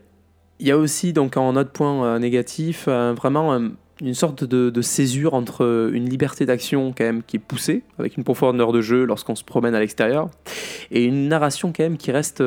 Il 0.59 0.67
y 0.67 0.71
a 0.71 0.77
aussi, 0.77 1.13
donc, 1.13 1.37
en 1.37 1.55
autre 1.55 1.71
point 1.71 2.05
euh, 2.05 2.19
négatif, 2.19 2.85
euh, 2.87 3.13
vraiment 3.13 3.59
une 4.01 4.13
sorte 4.13 4.43
de, 4.43 4.81
césure 4.81 5.33
entre 5.33 5.89
une 5.93 6.09
liberté 6.09 6.45
d'action 6.45 6.93
quand 6.97 7.05
même 7.05 7.23
qui 7.23 7.37
est 7.37 7.39
poussée, 7.39 7.83
avec 7.97 8.17
une 8.17 8.23
profondeur 8.23 8.73
de 8.73 8.81
jeu 8.81 9.05
lorsqu'on 9.05 9.35
se 9.35 9.43
promène 9.43 9.73
à 9.73 9.79
l'extérieur, 9.79 10.29
et 10.91 11.05
une 11.05 11.29
narration 11.29 11.71
quand 11.75 11.83
même 11.83 11.97
qui 11.97 12.11
reste 12.11 12.43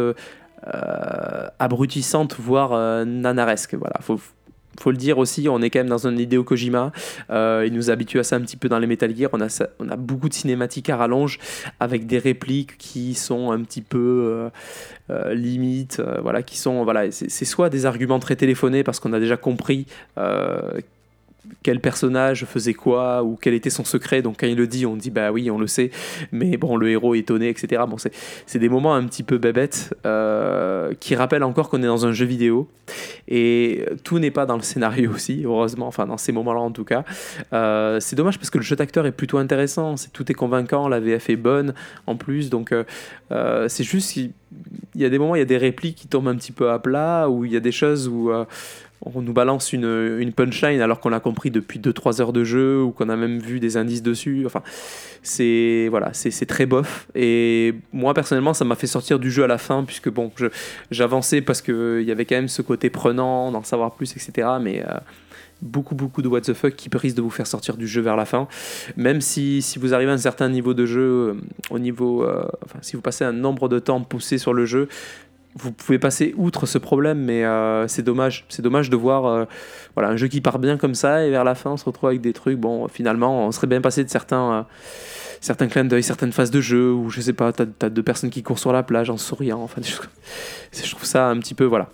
abrutissante, 1.59 2.37
voire 2.39 3.05
nanaresque. 3.07 3.75
Voilà, 3.75 3.97
faut, 4.01 4.21
faut 4.81 4.91
le 4.91 4.97
dire 4.97 5.19
aussi, 5.19 5.49
on 5.49 5.61
est 5.63 5.71
quand 5.71 5.81
même 5.81 5.89
dans 5.89 6.07
un 6.07 6.17
Hideo 6.17 6.45
Kojima. 6.45 6.93
Euh, 7.31 7.65
il 7.67 7.73
nous 7.73 7.91
habitue 7.91 8.19
à 8.19 8.25
ça 8.25 8.37
un 8.37 8.41
petit 8.41 8.57
peu 8.57 8.69
dans 8.69 8.79
les 8.79 8.87
Metal 8.87 9.15
Gear. 9.17 9.31
On 9.33 9.41
a, 9.41 9.69
on 9.79 9.89
a 9.89 9.97
beaucoup 9.97 10.29
de 10.29 10.35
cinématiques 10.35 10.91
à 10.91 10.97
rallonge 10.97 11.39
avec 11.81 12.07
des 12.07 12.19
répliques 12.19 12.79
qui 12.79 13.15
sont 13.15 13.51
un 13.51 13.63
petit 13.63 13.83
peu 13.83 13.99
euh, 13.99 14.51
euh 15.11 15.35
limites. 15.35 16.03
Voilà, 16.23 16.43
qui 16.43 16.57
sont 16.59 16.85
voilà, 16.85 17.11
c'est 17.11 17.45
soit 17.45 17.71
des 17.71 17.87
arguments 17.87 18.19
très 18.19 18.37
téléphonés 18.37 18.85
parce 18.85 19.01
qu'on 19.01 19.13
a 19.13 19.21
déjà 19.21 19.37
compris 19.37 19.87
quel 21.63 21.81
personnage 21.81 22.45
faisait 22.45 22.75
quoi 22.75 23.23
ou 23.23 23.39
quel 23.41 23.55
était 23.55 23.71
son 23.71 23.85
secret. 23.85 24.23
Donc 24.23 24.39
quand 24.41 24.47
il 24.47 24.57
le 24.57 24.67
dit, 24.67 24.87
on 24.87 24.97
dit 24.97 25.11
bah 25.11 25.33
oui, 25.33 25.51
on 25.51 25.59
le 25.59 25.67
sait. 25.67 25.91
Mais 26.33 26.57
bon, 26.57 26.77
le 26.77 26.91
héros 26.91 27.15
est 27.15 27.21
étonné, 27.21 27.49
etc. 27.49 27.83
Bon, 27.89 27.97
c'est 27.99 28.59
des 28.59 28.69
moments 28.69 28.95
un 28.95 29.05
petit 29.05 29.23
peu 29.23 29.39
bébêtes 29.39 29.95
euh, 30.07 30.93
qui 31.01 31.15
rappellent 31.15 31.43
encore 31.43 31.69
qu'on 31.69 31.83
est 31.83 31.87
dans 31.87 32.07
un 32.07 32.13
jeu 32.13 32.27
vidéo. 32.27 32.69
Et 33.29 33.85
tout 34.05 34.19
n'est 34.19 34.31
pas 34.31 34.47
dans 34.47 34.57
le 34.57 34.63
scénario 34.63 35.13
aussi, 35.13 35.43
heureusement. 35.45 35.87
Enfin, 35.87 36.07
dans 36.07 36.17
ces 36.17 36.33
moments-là 36.33 36.61
en 36.61 36.71
tout 36.71 36.85
cas. 36.85 37.05
Euh, 37.53 38.01
c'est 38.01 38.17
dommage 38.17 38.39
parce 38.39 38.51
que 38.51 38.59
le 38.59 38.65
jeu 38.65 38.77
d'acteur 38.77 39.07
est 39.07 39.13
plutôt 39.13 39.39
intéressant. 39.39 39.95
Tout 40.13 40.31
est 40.31 40.35
convaincant. 40.35 40.89
La 40.89 41.01
VF 41.01 41.31
est 41.31 41.37
bonne 41.37 41.75
en 42.07 42.17
plus. 42.17 42.51
Donc 42.51 42.73
euh, 42.73 43.69
c'est 43.69 43.85
juste 43.85 44.13
qu'il 44.13 44.33
y 44.95 45.05
a 45.05 45.11
des 45.11 45.19
moments, 45.19 45.35
il 45.35 45.41
y 45.41 45.43
a 45.43 45.47
des 45.47 45.59
répliques 45.59 45.97
qui 45.97 46.09
tombent 46.09 46.29
un 46.29 46.37
petit 46.37 46.53
peu 46.53 46.71
à 46.71 46.79
plat, 46.79 47.29
ou 47.29 47.45
il 47.45 47.53
y 47.53 47.57
a 47.57 47.61
des 47.61 47.73
choses 47.73 48.09
où 48.09 48.31
on 49.03 49.23
nous 49.23 49.33
balance 49.33 49.73
une, 49.73 50.33
punchline 50.35 50.81
alors 50.81 51.01
qu'on 51.01 51.09
l'a 51.09 51.21
compris 51.21 51.51
depuis 51.51 51.79
2-3 51.79 52.21
heures 52.21 52.33
de 52.33 52.45
jeu 52.45 52.83
ou 52.83 52.91
qu'on 52.91 53.09
a 53.09 53.17
même 53.17 53.39
vu 53.39 53.61
des 53.61 53.77
indices 53.77 54.03
dessus. 54.03 54.45
Enfin, 54.47 54.63
c'est 55.23 55.89
voilà, 55.91 56.11
c'est 56.13 56.47
très 56.47 56.67
bof. 56.67 57.09
Et 57.15 57.75
moi 57.93 58.15
personnellement, 58.15 58.55
ça 58.55 58.65
m'a 58.65 58.75
fait 58.75 58.87
sortir 58.87 59.19
du 59.19 59.31
jeu 59.31 59.45
à 59.45 59.47
la 59.47 59.59
fin 59.59 59.85
puisque 59.85 60.11
bon, 60.11 60.31
j'avançais 60.91 61.41
parce 61.41 61.63
qu'il 61.63 62.03
y 62.03 62.11
avait 62.11 62.25
quand 62.25 62.37
même 62.37 62.49
ce 62.49 62.63
côté 62.63 62.91
prenant, 62.91 63.51
d'en 63.53 63.63
savoir 63.63 63.95
plus, 63.95 64.13
etc. 64.13 64.49
Mais 64.61 64.83
euh, 64.83 64.95
beaucoup 65.63 65.95
beaucoup 65.95 66.23
de 66.23 66.29
what 66.29 66.43
the 66.43 66.53
fuck 66.53 66.75
qui 66.75 66.89
risque 66.93 67.17
de 67.17 67.23
vous 67.23 67.31
faire 67.31 67.47
sortir 67.47 67.77
du 67.77 67.87
jeu 67.87 68.01
vers 68.01 68.17
la 68.17 68.25
fin. 68.25 68.49
Même 68.97 69.21
si, 69.21 69.63
si 69.63 69.79
vous 69.79 69.95
arrivez 69.95 70.11
à 70.11 70.15
un 70.15 70.19
certain 70.19 70.49
niveau 70.49 70.75
de 70.75 70.87
jeu, 70.87 71.01
euh, 71.01 71.35
au 71.71 71.79
niveau, 71.79 72.25
euh, 72.25 72.45
enfin 72.65 72.79
si 72.83 72.97
vous 72.97 73.03
passez 73.03 73.25
un 73.25 73.33
nombre 73.33 73.69
de 73.69 73.79
temps 73.79 74.01
poussé 74.03 74.39
sur 74.39 74.55
le 74.55 74.67
jeu, 74.67 74.89
vous 75.55 75.73
pouvez 75.73 75.99
passer 75.99 76.35
outre 76.37 76.67
ce 76.67 76.79
problème, 76.79 77.19
mais 77.19 77.45
euh, 77.45 77.89
c'est 77.89 78.03
dommage. 78.03 78.45
C'est 78.49 78.63
dommage 78.63 78.91
de 78.91 78.97
voir 78.97 79.27
euh, 79.27 79.45
voilà, 79.95 80.11
un 80.11 80.17
jeu 80.17 80.29
qui 80.29 80.41
part 80.41 80.59
bien 80.59 80.77
comme 80.77 80.95
ça 80.95 81.25
et 81.25 81.31
vers 81.31 81.45
la 81.45 81.55
fin 81.55 81.71
on 81.71 81.77
se 81.77 81.85
retrouve 81.85 82.09
avec 82.09 82.21
des 82.21 82.33
trucs. 82.33 82.59
Bon, 82.59 82.89
finalement, 82.89 83.47
on 83.47 83.53
serait 83.53 83.67
bien 83.67 83.81
passé 83.81 84.05
de 84.05 84.11
certains, 84.11 84.53
euh, 84.53 84.63
certains 85.41 85.69
clins 85.69 85.85
d'œil, 85.85 86.03
certaines 86.03 86.33
phases 86.33 86.51
de 86.51 86.61
jeu 86.61 86.93
où 86.93 87.11
je 87.11 87.21
sais 87.21 87.33
pas, 87.33 87.53
t'as 87.53 87.65
as 87.83 87.91
deux 87.91 88.03
personnes 88.03 88.31
qui 88.31 88.43
courent 88.43 88.59
sur 88.59 88.73
la 88.73 88.83
plage 88.83 89.11
en 89.11 89.17
souriant. 89.17 89.63
Enfin, 89.63 89.83
je 89.83 90.91
trouve 90.91 91.05
ça 91.05 91.29
un 91.29 91.39
petit 91.39 91.55
peu 91.55 91.65
voilà. 91.65 91.89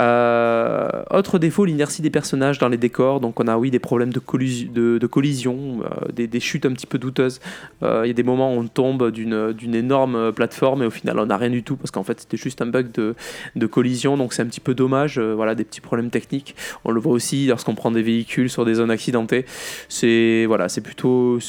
Euh, 0.00 1.02
autre 1.10 1.38
défaut, 1.38 1.64
l'inertie 1.64 2.02
des 2.02 2.10
personnages 2.10 2.58
dans 2.58 2.68
les 2.68 2.76
décors. 2.76 3.20
Donc 3.20 3.40
on 3.40 3.46
a 3.46 3.56
oui 3.56 3.70
des 3.70 3.78
problèmes 3.78 4.12
de, 4.12 4.18
collision, 4.18 5.80
euh, 5.84 6.12
des, 6.12 6.40
chutes 6.40 6.66
un 6.66 6.72
petit 6.72 6.86
peu 6.86 6.98
douteuses. 6.98 7.40
Euh, 7.82 8.02
il 8.04 8.08
y 8.08 8.10
a 8.10 8.14
des 8.14 8.22
moments 8.22 8.54
où 8.54 8.58
on 8.58 8.66
tombe 8.66 9.10
d'une 9.10 9.74
énorme 9.74 10.32
plateforme 10.32 10.82
et 10.82 10.86
au 10.86 10.90
final 10.90 11.18
on 11.18 11.26
n'a 11.26 11.36
rien 11.36 11.50
du 11.50 11.62
tout 11.62 11.76
parce 11.76 11.90
qu'en 11.90 12.02
fait 12.02 12.20
c'était 12.20 12.36
juste 12.36 12.60
un 12.60 12.66
bug 12.66 12.90
de, 12.92 13.66
collision. 13.66 14.16
Donc 14.16 14.32
c'est 14.32 14.42
un 14.42 14.46
petit 14.46 14.60
peu 14.60 14.74
dommage. 14.74 15.18
voilà 15.18 15.54
des 15.54 15.64
petits 15.64 15.80
problèmes 15.80 16.10
techniques. 16.10 16.54
On 16.84 16.90
le 16.90 17.00
voit 17.00 17.12
aussi 17.12 17.46
lorsqu'on 17.46 17.74
prend 17.74 17.90
des 17.90 18.02
véhicules 18.02 18.50
sur 18.50 18.64
des 18.64 18.74
zones 18.74 18.90
accidentées. 18.90 19.46
C'est 19.88 20.44
voilà 20.46 20.68
c'est 20.68 20.80
plutôt 20.80 21.40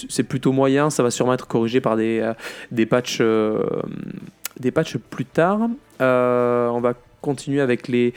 moyen. 0.52 0.90
Ça 0.90 1.04
va 1.04 1.12
sûrement 1.12 1.34
être 1.34 1.48
corrigé 1.48 1.82
par 1.82 1.98
des 1.98 2.32
des 2.72 2.86
patchs 2.86 3.22
des 4.60 4.72
patchs 4.72 4.98
plus 4.98 5.26
tard. 5.26 5.60
on 6.00 6.80
va 6.82 6.94
continuer 7.26 7.60
avec 7.60 7.88
les, 7.88 8.14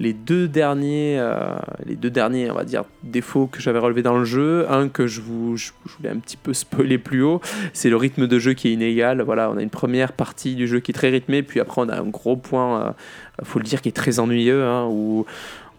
deux 0.00 0.46
derniers, 0.46 1.16
euh, 1.18 1.56
les 1.84 1.96
deux 1.96 2.10
derniers, 2.10 2.48
on 2.48 2.54
va 2.54 2.64
dire, 2.64 2.84
défauts 3.02 3.48
que 3.48 3.60
j'avais 3.60 3.80
relevés 3.80 4.02
dans 4.02 4.16
le 4.16 4.24
jeu. 4.24 4.66
Un 4.70 4.88
que 4.88 5.08
je, 5.08 5.20
vous, 5.20 5.56
voulais 5.96 6.10
un 6.10 6.18
petit 6.18 6.36
peu 6.36 6.54
spoiler 6.64 6.98
plus 6.98 7.22
haut, 7.22 7.40
c'est 7.72 7.90
le 7.90 7.96
rythme 7.96 8.28
de 8.28 8.38
jeu 8.38 8.54
qui 8.54 8.68
est 8.68 8.72
inégal. 8.72 9.20
Voilà, 9.22 9.50
on 9.50 9.56
a 9.56 9.62
une 9.62 9.70
première 9.70 10.12
partie 10.12 10.54
du 10.54 10.68
jeu 10.68 10.78
qui 10.78 10.92
est 10.92 10.94
très 10.94 11.10
rythmée, 11.10 11.42
puis 11.42 11.58
après 11.58 11.82
on 11.82 11.88
a 11.88 11.98
un 11.98 12.06
gros 12.06 12.36
point, 12.36 12.80
euh, 12.80 12.90
faut 13.42 13.58
le 13.58 13.64
dire, 13.64 13.82
qui 13.82 13.88
est 13.88 13.92
très 13.92 14.20
ennuyeux, 14.20 14.62
hein, 14.62 14.86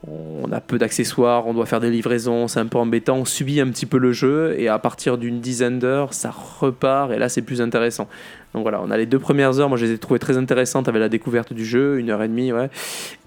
on 0.08 0.52
a 0.52 0.60
peu 0.60 0.78
d'accessoires, 0.78 1.48
on 1.48 1.54
doit 1.54 1.66
faire 1.66 1.80
des 1.80 1.90
livraisons, 1.90 2.48
c'est 2.48 2.60
un 2.60 2.66
peu 2.66 2.78
embêtant, 2.78 3.18
on 3.18 3.26
subit 3.26 3.62
un 3.62 3.70
petit 3.70 3.86
peu 3.86 3.98
le 3.98 4.12
jeu 4.12 4.56
et 4.58 4.68
à 4.68 4.78
partir 4.78 5.18
d'une 5.18 5.40
dizaine 5.40 5.80
d'heures, 5.80 6.14
ça 6.14 6.34
repart 6.60 7.12
et 7.12 7.18
là 7.18 7.30
c'est 7.30 7.42
plus 7.42 7.62
intéressant. 7.62 8.08
Donc 8.54 8.64
voilà, 8.64 8.82
on 8.84 8.92
a 8.92 8.98
les 8.98 9.06
deux 9.06 9.20
premières 9.20 9.60
heures, 9.60 9.70
moi 9.70 9.78
je 9.78 9.86
les 9.86 9.92
ai 9.94 9.98
trouvées 9.98 10.20
très 10.20 10.38
intéressantes 10.38 10.88
avec 10.88 11.00
la 11.00 11.10
découverte 11.10 11.54
du 11.54 11.66
jeu, 11.66 12.00
une 12.00 12.10
heure 12.10 12.22
et 12.22 12.28
demie, 12.28 12.52
ouais. 12.52 12.70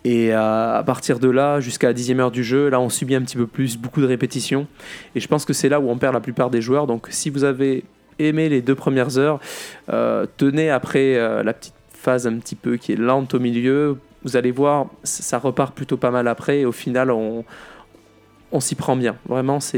Et 0.05 0.33
à 0.33 0.83
partir 0.87 1.19
de 1.19 1.29
là, 1.29 1.61
jusqu'à 1.61 1.89
la 1.89 1.93
dixième 1.95 2.21
heure 2.21 2.31
du 2.31 2.45
jeu, 2.45 2.69
là 2.69 2.79
on 2.79 2.91
subit 2.91 3.15
un 3.15 3.23
petit 3.23 3.37
peu 3.37 3.47
plus, 3.47 3.77
beaucoup 3.79 4.01
de 4.01 4.07
répétitions. 4.07 4.67
Et 5.15 5.21
je 5.21 5.29
pense 5.29 5.45
que 5.45 5.53
c'est 5.53 5.69
là 5.69 5.81
où 5.81 5.89
on 5.89 5.97
perd 5.97 6.15
la 6.15 6.21
plupart 6.21 6.51
des 6.51 6.61
joueurs. 6.61 6.87
Donc 6.87 7.09
si 7.11 7.31
vous 7.31 7.45
avez 7.45 7.85
aimé 8.19 8.49
les 8.49 8.61
deux 8.61 8.75
premières 8.75 9.19
heures, 9.19 9.41
euh, 9.89 10.27
tenez 10.37 10.71
après 10.71 11.17
euh, 11.17 11.43
la 11.43 11.55
petite 11.55 11.75
phase 11.93 12.27
un 12.27 12.35
petit 12.35 12.55
peu 12.55 12.77
qui 12.77 12.93
est 12.93 12.97
lente 12.97 13.35
au 13.35 13.41
milieu 13.41 13.97
vous 14.27 14.37
allez 14.37 14.51
voir, 14.51 14.89
ça 15.05 15.39
repart 15.39 15.73
plutôt 15.73 15.97
pas 15.97 16.11
mal 16.11 16.27
après. 16.27 16.61
Et 16.61 16.67
au 16.67 16.73
final, 16.73 17.13
on, 17.13 17.45
s'y 18.59 18.75
prend 18.75 18.97
bien. 18.97 19.17
Vraiment, 19.29 19.61
ça 19.61 19.75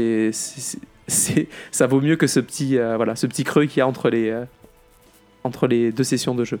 vaut 1.87 2.01
mieux 2.01 2.15
que 2.15 2.25
ce 2.25 2.39
petit, 2.39 2.79
euh, 2.79 3.15
ce 3.15 3.27
petit 3.27 3.43
creux 3.43 3.67
qu'il 3.67 3.77
y 3.77 3.81
a 3.81 3.87
entre 3.87 4.09
les, 4.09 4.31
euh, 4.31 4.45
entre 5.43 5.67
les 5.67 5.91
deux 5.91 6.03
sessions 6.03 6.33
de 6.33 6.45
jeu. 6.45 6.59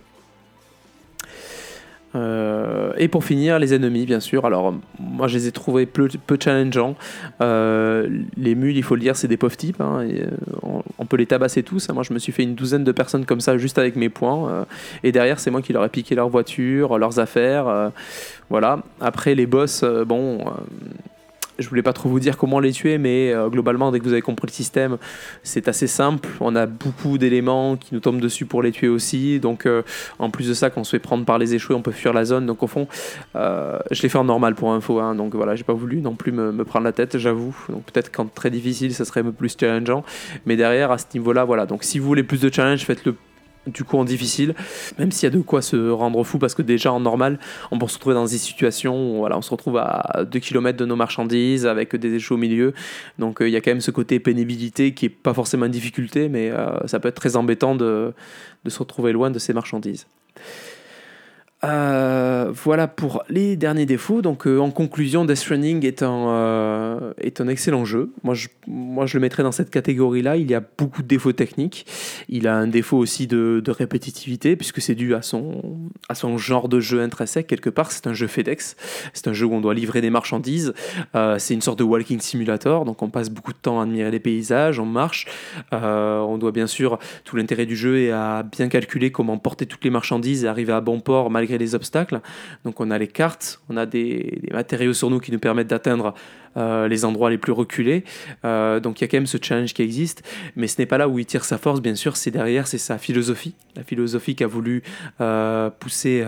Euh, 2.15 2.91
et 2.97 3.07
pour 3.07 3.23
finir, 3.23 3.59
les 3.59 3.73
ennemis, 3.73 4.05
bien 4.05 4.19
sûr. 4.19 4.45
Alors, 4.45 4.73
moi, 4.99 5.27
je 5.27 5.37
les 5.37 5.47
ai 5.47 5.51
trouvés 5.51 5.85
peu, 5.85 6.09
challengeants. 6.39 6.95
Euh, 7.41 8.07
les 8.37 8.55
mules, 8.55 8.77
il 8.77 8.83
faut 8.83 8.95
le 8.95 9.01
dire, 9.01 9.15
c'est 9.15 9.27
des 9.27 9.37
pauvres 9.37 9.57
types. 9.57 9.81
Hein, 9.81 10.07
euh, 10.09 10.29
on, 10.97 11.05
peut 11.05 11.17
les 11.17 11.25
tabasser 11.25 11.63
tous. 11.63 11.89
Moi, 11.89 12.03
je 12.03 12.13
me 12.13 12.19
suis 12.19 12.31
fait 12.31 12.43
une 12.43 12.55
douzaine 12.55 12.83
de 12.83 12.91
personnes 12.91 13.25
comme 13.25 13.41
ça, 13.41 13.57
juste 13.57 13.77
avec 13.77 13.95
mes 13.95 14.09
points. 14.09 14.65
et 15.03 15.11
derrière, 15.11 15.39
c'est 15.39 15.51
moi 15.51 15.61
qui 15.61 15.73
leur 15.73 15.83
ai 15.85 15.89
piqué 15.89 16.15
leur 16.15 16.29
voiture, 16.29 16.97
leurs 16.97 17.19
affaires. 17.19 17.91
voilà. 18.49 18.83
Après, 19.01 19.35
les 19.35 19.45
boss, 19.45 19.83
bon 20.05 20.45
je 21.59 21.69
voulais 21.69 21.83
pas 21.83 21.93
trop 21.93 22.09
vous 22.09 22.19
dire 22.19 22.37
comment 22.37 22.59
les 22.59 22.71
tuer, 22.71 22.97
mais 22.97 23.31
euh, 23.33 23.49
globalement, 23.49 23.91
dès 23.91 23.99
que 23.99 24.05
vous 24.05 24.13
avez 24.13 24.21
compris 24.21 24.47
le 24.47 24.53
système, 24.53 24.97
c'est 25.43 25.67
assez 25.67 25.87
simple. 25.87 26.29
On 26.39 26.55
a 26.55 26.65
beaucoup 26.65 27.17
d'éléments 27.17 27.75
qui 27.77 27.93
nous 27.93 27.99
tombent 27.99 28.21
dessus 28.21 28.45
pour 28.45 28.61
les 28.63 28.71
tuer 28.71 28.87
aussi. 28.87 29.39
Donc, 29.39 29.65
euh, 29.65 29.83
en 30.17 30.29
plus 30.29 30.47
de 30.47 30.53
ça, 30.53 30.69
quand 30.69 30.81
on 30.81 30.83
se 30.83 30.91
fait 30.91 30.99
prendre 30.99 31.25
par 31.25 31.37
les 31.37 31.53
échoués, 31.53 31.75
on 31.75 31.81
peut 31.81 31.91
fuir 31.91 32.13
la 32.13 32.25
zone. 32.25 32.45
Donc, 32.45 32.63
au 32.63 32.67
fond, 32.67 32.87
euh, 33.35 33.79
je 33.91 34.01
l'ai 34.01 34.09
fait 34.09 34.17
en 34.17 34.23
normal 34.23 34.55
pour 34.55 34.71
info. 34.71 34.99
Hein. 34.99 35.15
donc, 35.15 35.35
voilà, 35.35 35.55
j'ai 35.55 35.63
pas 35.63 35.73
voulu 35.73 36.01
non 36.01 36.15
plus 36.15 36.31
me, 36.31 36.63
prendre 36.63 36.85
la 36.85 36.93
tête, 36.93 37.17
j'avoue. 37.17 37.55
Donc, 37.69 37.83
peut-être 37.85 38.11
quand 38.11 38.33
très 38.33 38.49
difficile, 38.49 38.93
ça 38.93 39.05
serait 39.05 39.23
plus 39.23 39.55
challengeant. 39.59 40.03
Mais 40.45 40.55
derrière, 40.55 40.91
à 40.91 40.97
ce 40.97 41.05
niveau-là, 41.13 41.45
voilà. 41.45 41.65
Donc, 41.65 41.83
si 41.83 41.99
vous 41.99 42.07
voulez 42.07 42.23
plus 42.23 42.41
de 42.41 42.51
challenge, 42.53 42.85
faites-le 42.85 43.15
du 43.67 43.83
coup 43.83 43.97
en 43.97 44.05
difficile, 44.05 44.55
même 44.97 45.11
s'il 45.11 45.27
y 45.27 45.31
a 45.31 45.35
de 45.35 45.41
quoi 45.41 45.61
se 45.61 45.89
rendre 45.89 46.23
fou, 46.23 46.39
parce 46.39 46.55
que 46.55 46.61
déjà 46.61 46.91
en 46.91 46.99
normal, 46.99 47.39
on 47.71 47.79
peut 47.79 47.87
se 47.87 47.95
retrouver 47.95 48.15
dans 48.15 48.25
des 48.25 48.37
situations 48.37 49.19
où 49.19 49.25
on 49.25 49.41
se 49.41 49.51
retrouve 49.51 49.77
à 49.77 50.23
2 50.29 50.39
km 50.39 50.77
de 50.77 50.85
nos 50.85 50.95
marchandises 50.95 51.65
avec 51.65 51.95
des 51.95 52.15
échos 52.15 52.35
au 52.35 52.37
milieu, 52.37 52.73
donc 53.17 53.41
euh, 53.41 53.47
il 53.47 53.51
y 53.51 53.55
a 53.55 53.61
quand 53.61 53.71
même 53.71 53.81
ce 53.81 53.91
côté 53.91 54.19
pénibilité 54.19 54.93
qui 54.93 55.05
est 55.05 55.09
pas 55.09 55.33
forcément 55.33 55.65
une 55.65 55.71
difficulté, 55.71 56.29
mais 56.29 56.49
euh, 56.49 56.87
ça 56.87 56.99
peut 56.99 57.07
être 57.09 57.15
très 57.15 57.35
embêtant 57.35 57.75
de, 57.75 58.13
de 58.63 58.69
se 58.69 58.79
retrouver 58.79 59.11
loin 59.11 59.31
de 59.31 59.39
ces 59.39 59.53
marchandises. 59.53 60.07
Euh, 61.63 62.09
voilà 62.51 62.87
pour 62.87 63.23
les 63.29 63.55
derniers 63.55 63.85
défauts. 63.85 64.21
Donc, 64.21 64.47
euh, 64.47 64.59
en 64.59 64.71
conclusion, 64.71 65.25
Death 65.25 65.37
Stranding 65.37 65.85
est 65.85 66.03
un, 66.03 66.29
euh, 66.29 67.13
est 67.19 67.41
un 67.41 67.47
excellent 67.47 67.85
jeu. 67.85 68.11
Moi 68.23 68.33
je, 68.33 68.47
moi, 68.67 69.05
je 69.05 69.17
le 69.17 69.21
mettrais 69.21 69.43
dans 69.43 69.51
cette 69.51 69.69
catégorie-là. 69.69 70.37
Il 70.37 70.49
y 70.49 70.55
a 70.55 70.61
beaucoup 70.77 71.01
de 71.01 71.07
défauts 71.07 71.33
techniques. 71.33 71.85
Il 72.27 72.47
a 72.47 72.55
un 72.55 72.67
défaut 72.67 72.97
aussi 72.97 73.27
de, 73.27 73.61
de 73.63 73.71
répétitivité, 73.71 74.55
puisque 74.55 74.81
c'est 74.81 74.95
dû 74.95 75.15
à 75.15 75.21
son, 75.21 75.61
à 76.09 76.15
son 76.15 76.37
genre 76.37 76.69
de 76.69 76.79
jeu 76.79 77.01
intrinsèque. 77.01 77.47
Quelque 77.47 77.69
part, 77.69 77.91
c'est 77.91 78.07
un 78.07 78.13
jeu 78.13 78.27
FedEx. 78.27 78.75
C'est 79.13 79.27
un 79.27 79.33
jeu 79.33 79.45
où 79.45 79.53
on 79.53 79.61
doit 79.61 79.73
livrer 79.73 80.01
des 80.01 80.09
marchandises. 80.09 80.73
c'est 81.37 81.53
une 81.53 81.61
sorte 81.61 81.79
de 81.79 81.83
walking 81.83 82.19
simulator. 82.19 82.85
Donc, 82.85 83.01
on 83.01 83.09
passe 83.09 83.29
beaucoup 83.29 83.53
de 83.53 83.57
temps 83.57 83.79
à 83.79 83.83
admirer 83.83 84.11
les 84.11 84.19
paysages, 84.19 84.79
on 84.79 84.85
marche. 84.85 85.27
on 85.71 86.37
doit 86.37 86.51
bien 86.51 86.67
sûr, 86.67 86.99
tout 87.23 87.35
l'intérêt 87.35 87.65
du 87.65 87.75
jeu 87.75 87.99
est 87.99 88.11
à 88.11 88.43
bien 88.43 88.69
calculer 88.69 89.11
comment 89.11 89.37
porter 89.37 89.65
toutes 89.65 89.83
les 89.83 89.89
marchandises 89.89 90.45
et 90.45 90.47
arriver 90.47 90.73
à 90.73 90.81
bon 90.81 90.99
port 90.99 91.29
malgré 91.29 91.57
les 91.57 91.75
obstacles. 91.75 92.21
Donc 92.65 92.79
on 92.79 92.91
a 92.91 92.97
les 92.97 93.07
cartes, 93.07 93.61
on 93.69 93.77
a 93.77 93.85
des, 93.85 94.41
matériaux 94.51 94.93
sur 94.93 95.09
nous 95.09 95.19
qui 95.19 95.31
nous 95.31 95.39
permettent 95.39 95.67
d'atteindre 95.67 96.13
euh, 96.57 96.87
les 96.87 97.05
endroits 97.05 97.29
les 97.29 97.37
plus 97.37 97.51
reculés. 97.51 98.03
Euh, 98.43 98.79
donc 98.79 98.99
il 98.99 99.03
y 99.03 99.05
a 99.05 99.07
quand 99.07 99.17
même 99.17 99.27
ce 99.27 99.37
challenge 99.41 99.73
qui 99.73 99.81
existe, 99.81 100.23
mais 100.55 100.67
ce 100.67 100.81
n'est 100.81 100.85
pas 100.85 100.97
là 100.97 101.07
où 101.07 101.19
il 101.19 101.25
tire 101.25 101.45
sa 101.45 101.57
force, 101.57 101.81
bien 101.81 101.95
sûr, 101.95 102.17
c'est 102.17 102.31
derrière, 102.31 102.67
c'est 102.67 102.77
sa 102.77 102.97
philosophie. 102.97 103.55
La 103.75 103.83
philosophie 103.83 104.35
qu'a 104.35 104.47
voulu 104.47 104.83
euh, 105.21 105.69
pousser 105.69 106.25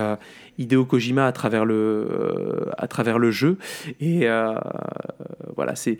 Hideo 0.57 0.85
Kojima 0.85 1.27
à 1.27 1.31
travers 1.31 1.65
le, 1.65 3.31
jeu. 3.31 3.57
Et 3.99 4.27
voilà, 5.55 5.75
c'est, 5.75 5.97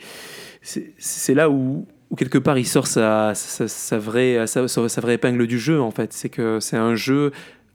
là 1.34 1.50
où, 1.50 1.88
quelque 2.18 2.38
part 2.38 2.58
il 2.58 2.68
sort 2.68 2.88
sa, 2.88 3.34
vraie, 3.94 4.46
sa, 4.48 5.02
vraie 5.02 5.14
épingle 5.16 5.48
du 5.48 5.60
jeu 5.60 5.82
en 5.82 5.92
fait. 5.92 6.14
C'est 6.14 6.30
que 6.30 6.60
c'est 6.60 6.78
un 6.78 6.96
jeu 6.96 7.32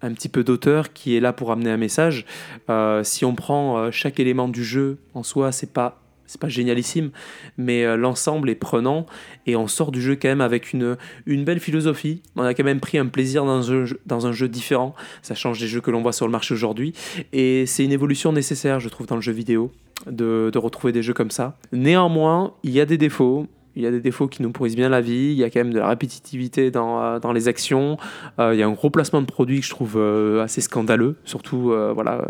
un 0.07 0.13
petit 0.13 0.29
peu 0.29 0.45
d'auteur 0.45 0.93
qui 0.93 1.17
est 1.17 1.21
là 1.21 1.33
pour 1.33 1.53
amener 1.53 1.71
un 1.71 1.77
message. 1.77 2.25
Euh, 2.71 3.03
si 3.05 3.25
on 3.25 3.35
prend 3.35 3.79
euh, 3.79 3.91
chaque 3.91 4.19
élément 4.21 4.49
du 4.49 4.65
jeu 4.65 4.99
en 5.15 5.23
soi, 5.23 5.53
c'est 5.53 5.73
pas 5.73 6.01
c'est 6.29 6.41
pas 6.41 6.49
génialissime, 6.49 7.11
mais 7.57 7.85
euh, 7.85 7.97
l'ensemble 7.97 8.51
est 8.51 8.57
prenant 8.57 9.07
et 9.47 9.55
on 9.55 9.69
sort 9.69 9.93
du 9.93 10.03
jeu 10.03 10.17
quand 10.17 10.27
même 10.27 10.41
avec 10.41 10.73
une, 10.73 10.97
une 11.25 11.45
belle 11.45 11.61
philosophie. 11.61 12.21
On 12.35 12.43
a 12.43 12.53
quand 12.53 12.65
même 12.65 12.81
pris 12.81 12.99
un 12.99 13.07
plaisir 13.07 13.45
dans 13.45 13.71
un 13.71 13.85
jeu, 13.85 14.01
dans 14.07 14.27
un 14.27 14.33
jeu 14.33 14.49
différent. 14.49 14.97
Ça 15.23 15.37
change 15.37 15.61
des 15.61 15.69
jeux 15.69 15.81
que 15.81 15.93
l'on 15.93 16.03
voit 16.03 16.13
sur 16.13 16.27
le 16.27 16.33
marché 16.33 16.53
aujourd'hui 16.53 16.95
et 17.33 17.65
c'est 17.67 17.85
une 17.85 17.93
évolution 17.93 18.33
nécessaire, 18.33 18.81
je 18.81 18.89
trouve, 18.89 19.07
dans 19.07 19.15
le 19.15 19.23
jeu 19.23 19.31
vidéo. 19.33 19.71
de, 20.07 20.51
de 20.53 20.59
retrouver 20.59 20.93
des 20.93 21.03
jeux 21.03 21.15
comme 21.15 21.31
ça. 21.31 21.57
Néanmoins, 21.73 22.55
il 22.63 22.71
y 22.71 22.81
a 22.81 22.87
des 22.87 22.99
défauts. 22.99 23.47
Il 23.77 23.83
y 23.83 23.87
a 23.87 23.91
des 23.91 24.01
défauts 24.01 24.27
qui 24.27 24.43
nous 24.43 24.51
pourrissent 24.51 24.75
bien 24.75 24.89
la 24.89 25.03
vie. 25.03 25.33
Il 25.33 25.35
y 25.35 25.45
a 25.45 25.51
quand 25.51 25.61
même 25.61 25.73
de 25.73 25.79
la 25.79 25.89
répétitivité 25.89 26.71
dans, 26.71 27.03
euh, 27.03 27.19
dans 27.19 27.33
les 27.33 27.47
actions. 27.47 27.99
Euh, 28.41 28.55
il 28.55 28.59
y 28.59 28.63
a 28.63 28.67
un 28.67 28.73
gros 28.73 28.89
placement 28.89 29.21
de 29.21 29.27
produits 29.27 29.61
que 29.61 29.67
je 29.67 29.71
trouve 29.71 29.97
euh, 29.99 30.43
assez 30.43 30.63
scandaleux. 30.63 31.17
Surtout, 31.25 31.75
voilà, 31.95 32.27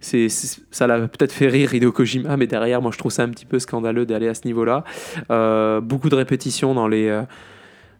c'est, 0.00 0.28
ça 0.28 0.86
l'a 0.86 1.00
peut-être 1.00 1.32
fait 1.32 1.48
rire 1.48 1.74
Hideo 1.74 1.92
Kojima, 1.92 2.38
mais 2.38 2.46
derrière, 2.46 2.80
moi, 2.80 2.90
je 2.90 2.98
trouve 2.98 3.12
ça 3.12 3.22
un 3.22 3.28
petit 3.28 3.44
peu 3.44 3.58
scandaleux 3.58 4.06
d'aller 4.06 4.28
à 4.28 4.34
ce 4.34 4.46
niveau-là. 4.46 4.84
Beaucoup 5.80 6.08
de 6.08 6.14
répétitions 6.14 6.74
dans 6.74 6.88
les. 6.88 7.22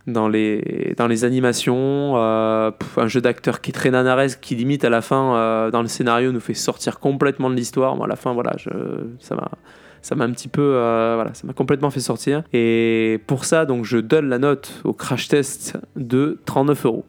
dans 0.07 0.29
les, 0.29 0.95
dans 0.97 1.07
les 1.07 1.25
animations, 1.25 2.17
un 2.17 3.07
jeu 3.07 3.21
d'acteur 3.21 3.61
qui 3.61 3.71
est 3.71 3.75
très 3.75 3.91
nanaresque, 3.91 4.41
qui 4.41 4.55
limite 4.55 4.85
à 4.85 4.91
la 4.91 5.03
fin, 5.03 5.69
dans 5.71 5.83
le 5.83 5.89
scénario, 5.89 6.33
nous 6.33 6.41
fait 6.41 6.55
sortir 6.55 7.01
complètement 7.01 7.51
de 7.51 7.55
l'histoire. 7.55 7.97
Moi, 7.97 8.07
à 8.07 8.09
la 8.09 8.17
fin, 8.17 8.33
voilà, 8.33 8.57
ça 9.19 9.35
m'a 9.35 9.51
euh, 10.11 11.25
ça 11.33 11.47
m'a 11.47 11.53
complètement 11.53 11.91
fait 11.91 12.01
sortir. 12.01 12.43
Et 12.53 13.21
pour 13.27 13.45
ça 13.45 13.65
donc 13.65 13.85
je 13.85 13.99
donne 13.99 14.29
la 14.29 14.38
note 14.38 14.81
au 14.85 14.93
crash 14.93 15.29
test 15.29 15.79
de 15.97 16.41
39 16.45 16.87
euros 16.87 17.05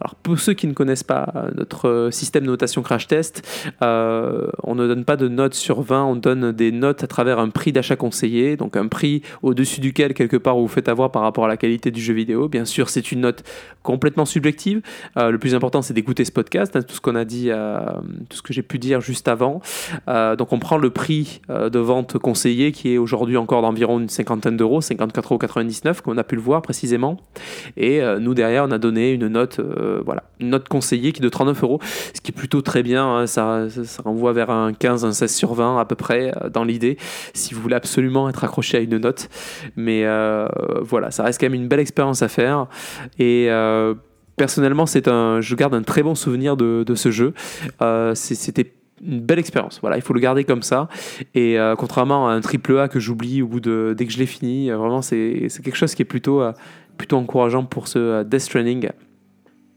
alors 0.00 0.14
pour 0.16 0.38
ceux 0.38 0.54
qui 0.54 0.66
ne 0.66 0.72
connaissent 0.72 1.04
pas 1.04 1.32
notre 1.54 1.88
euh, 1.88 2.10
système 2.10 2.44
de 2.44 2.50
notation 2.50 2.82
crash 2.82 3.06
test, 3.06 3.46
euh, 3.82 4.48
on 4.62 4.74
ne 4.74 4.86
donne 4.86 5.04
pas 5.04 5.16
de 5.16 5.28
notes 5.28 5.54
sur 5.54 5.80
20, 5.80 6.04
on 6.04 6.16
donne 6.16 6.52
des 6.52 6.72
notes 6.72 7.02
à 7.02 7.06
travers 7.06 7.38
un 7.38 7.48
prix 7.48 7.72
d'achat 7.72 7.96
conseillé, 7.96 8.56
donc 8.56 8.76
un 8.76 8.88
prix 8.88 9.22
au-dessus 9.42 9.80
duquel 9.80 10.14
quelque 10.14 10.36
part 10.36 10.56
vous 10.56 10.68
faites 10.68 10.88
avoir 10.88 11.10
par 11.10 11.22
rapport 11.22 11.44
à 11.44 11.48
la 11.48 11.56
qualité 11.56 11.90
du 11.90 12.00
jeu 12.00 12.14
vidéo. 12.14 12.48
Bien 12.48 12.64
sûr 12.64 12.88
c'est 12.88 13.12
une 13.12 13.20
note 13.20 13.42
complètement 13.82 14.24
subjective, 14.24 14.82
Euh, 15.16 15.30
le 15.30 15.38
plus 15.38 15.54
important 15.54 15.82
c'est 15.82 15.94
d'écouter 15.94 16.24
ce 16.24 16.32
podcast, 16.32 16.76
hein, 16.76 16.82
tout 16.82 16.94
ce 16.94 17.00
qu'on 17.00 17.14
a 17.14 17.24
dit, 17.24 17.50
tout 18.28 18.36
ce 18.36 18.42
que 18.42 18.52
j'ai 18.52 18.62
pu 18.62 18.78
dire 18.78 19.00
juste 19.00 19.28
avant. 19.28 19.60
Donc 20.06 20.52
on 20.52 20.58
prend 20.58 20.78
le 20.78 20.90
prix 20.90 21.40
de 21.48 21.78
vente 21.78 22.18
conseillé 22.18 22.72
qui 22.72 22.92
est 22.92 22.98
aujourd'hui 22.98 23.36
encore 23.36 23.62
d'environ 23.62 24.00
une 24.00 24.08
cinquantaine 24.08 24.56
d'euros, 24.56 24.80
54,99 24.80 25.86
euros 25.86 25.94
comme 26.02 26.14
on 26.14 26.18
a 26.18 26.24
pu 26.24 26.36
le 26.36 26.42
voir 26.42 26.62
précisément. 26.62 27.18
Et 27.76 28.00
nous 28.20 28.34
derrière 28.34 28.64
on 28.64 28.70
a 28.70 28.78
donné 28.78 29.12
une 29.12 29.28
note, 29.28 29.60
euh, 29.86 30.02
voilà, 30.04 30.24
une 30.40 30.50
note 30.50 30.68
conseillée 30.68 31.12
qui 31.12 31.20
est 31.20 31.24
de 31.24 31.28
39 31.28 31.62
euros, 31.62 31.80
ce 32.14 32.20
qui 32.20 32.32
est 32.32 32.34
plutôt 32.34 32.62
très 32.62 32.82
bien. 32.82 33.06
hein, 33.06 33.26
ça, 33.26 33.68
ça, 33.68 34.02
renvoie 34.02 34.32
vers 34.32 34.50
un 34.50 34.72
15, 34.72 35.04
un 35.04 35.12
16 35.12 35.34
sur 35.34 35.54
20 35.54 35.78
à 35.78 35.84
peu 35.84 35.94
près 35.94 36.32
euh, 36.36 36.48
dans 36.48 36.64
l'idée, 36.64 36.96
si 37.34 37.54
vous 37.54 37.62
voulez 37.62 37.76
absolument 37.76 38.28
être 38.28 38.44
accroché 38.44 38.78
à 38.78 38.80
une 38.80 38.98
note. 38.98 39.28
Mais 39.76 40.04
euh, 40.04 40.46
voilà, 40.80 41.10
ça 41.10 41.22
reste 41.22 41.40
quand 41.40 41.46
même 41.46 41.54
une 41.54 41.68
belle 41.68 41.80
expérience 41.80 42.22
à 42.22 42.28
faire. 42.28 42.66
Et 43.18 43.46
euh, 43.48 43.94
personnellement, 44.36 44.86
c'est 44.86 45.08
un, 45.08 45.40
je 45.40 45.54
garde 45.54 45.74
un 45.74 45.82
très 45.82 46.02
bon 46.02 46.14
souvenir 46.14 46.56
de, 46.56 46.84
ce 46.94 47.10
jeu. 47.10 47.34
C'était 48.14 48.72
une 49.04 49.20
belle 49.20 49.38
expérience. 49.38 49.78
Voilà, 49.80 49.96
il 49.96 50.02
faut 50.02 50.14
le 50.14 50.20
garder 50.20 50.44
comme 50.44 50.62
ça. 50.62 50.88
Et 51.34 51.58
contrairement 51.78 52.28
à 52.28 52.32
un 52.32 52.40
triple 52.40 52.78
A 52.78 52.88
que 52.88 52.98
j'oublie 52.98 53.42
au 53.42 53.46
bout 53.46 53.60
de 53.60 53.94
dès 53.96 54.06
que 54.06 54.12
je 54.12 54.18
l'ai 54.18 54.26
fini, 54.26 54.70
vraiment 54.70 55.02
c'est 55.02 55.48
quelque 55.62 55.76
chose 55.76 55.94
qui 55.94 56.02
est 56.02 56.06
plutôt 56.06 56.42
plutôt 56.96 57.18
encourageant 57.18 57.64
pour 57.64 57.88
ce 57.88 58.22
Death 58.22 58.40
Stranding. 58.40 58.88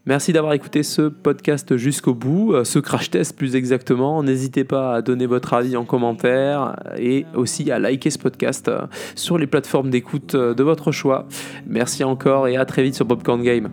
Merci 0.06 0.32
d'avoir 0.32 0.54
écouté 0.54 0.82
ce 0.82 1.02
podcast 1.02 1.76
jusqu'au 1.76 2.14
bout, 2.14 2.54
euh, 2.54 2.64
ce 2.64 2.78
crash 2.78 3.10
test 3.10 3.36
plus 3.36 3.54
exactement. 3.54 4.22
N'hésitez 4.22 4.64
pas 4.64 4.94
à 4.94 5.02
donner 5.02 5.26
votre 5.26 5.52
avis 5.52 5.76
en 5.76 5.84
commentaire 5.84 6.76
et 6.96 7.26
aussi 7.34 7.70
à 7.70 7.78
liker 7.78 8.10
ce 8.10 8.18
podcast 8.18 8.68
euh, 8.68 8.86
sur 9.14 9.36
les 9.36 9.46
plateformes 9.46 9.90
d'écoute 9.90 10.34
euh, 10.34 10.54
de 10.54 10.62
votre 10.62 10.90
choix. 10.90 11.26
Merci 11.66 12.02
encore 12.02 12.48
et 12.48 12.56
à 12.56 12.64
très 12.64 12.82
vite 12.82 12.94
sur 12.94 13.06
Popcorn 13.06 13.42
Game. 13.42 13.68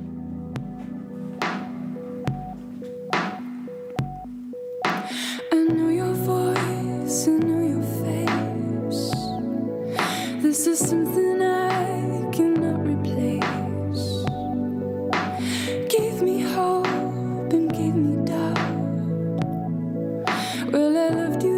Well, 20.77 20.95
I 20.95 21.07
loved 21.09 21.41
you. 21.41 21.56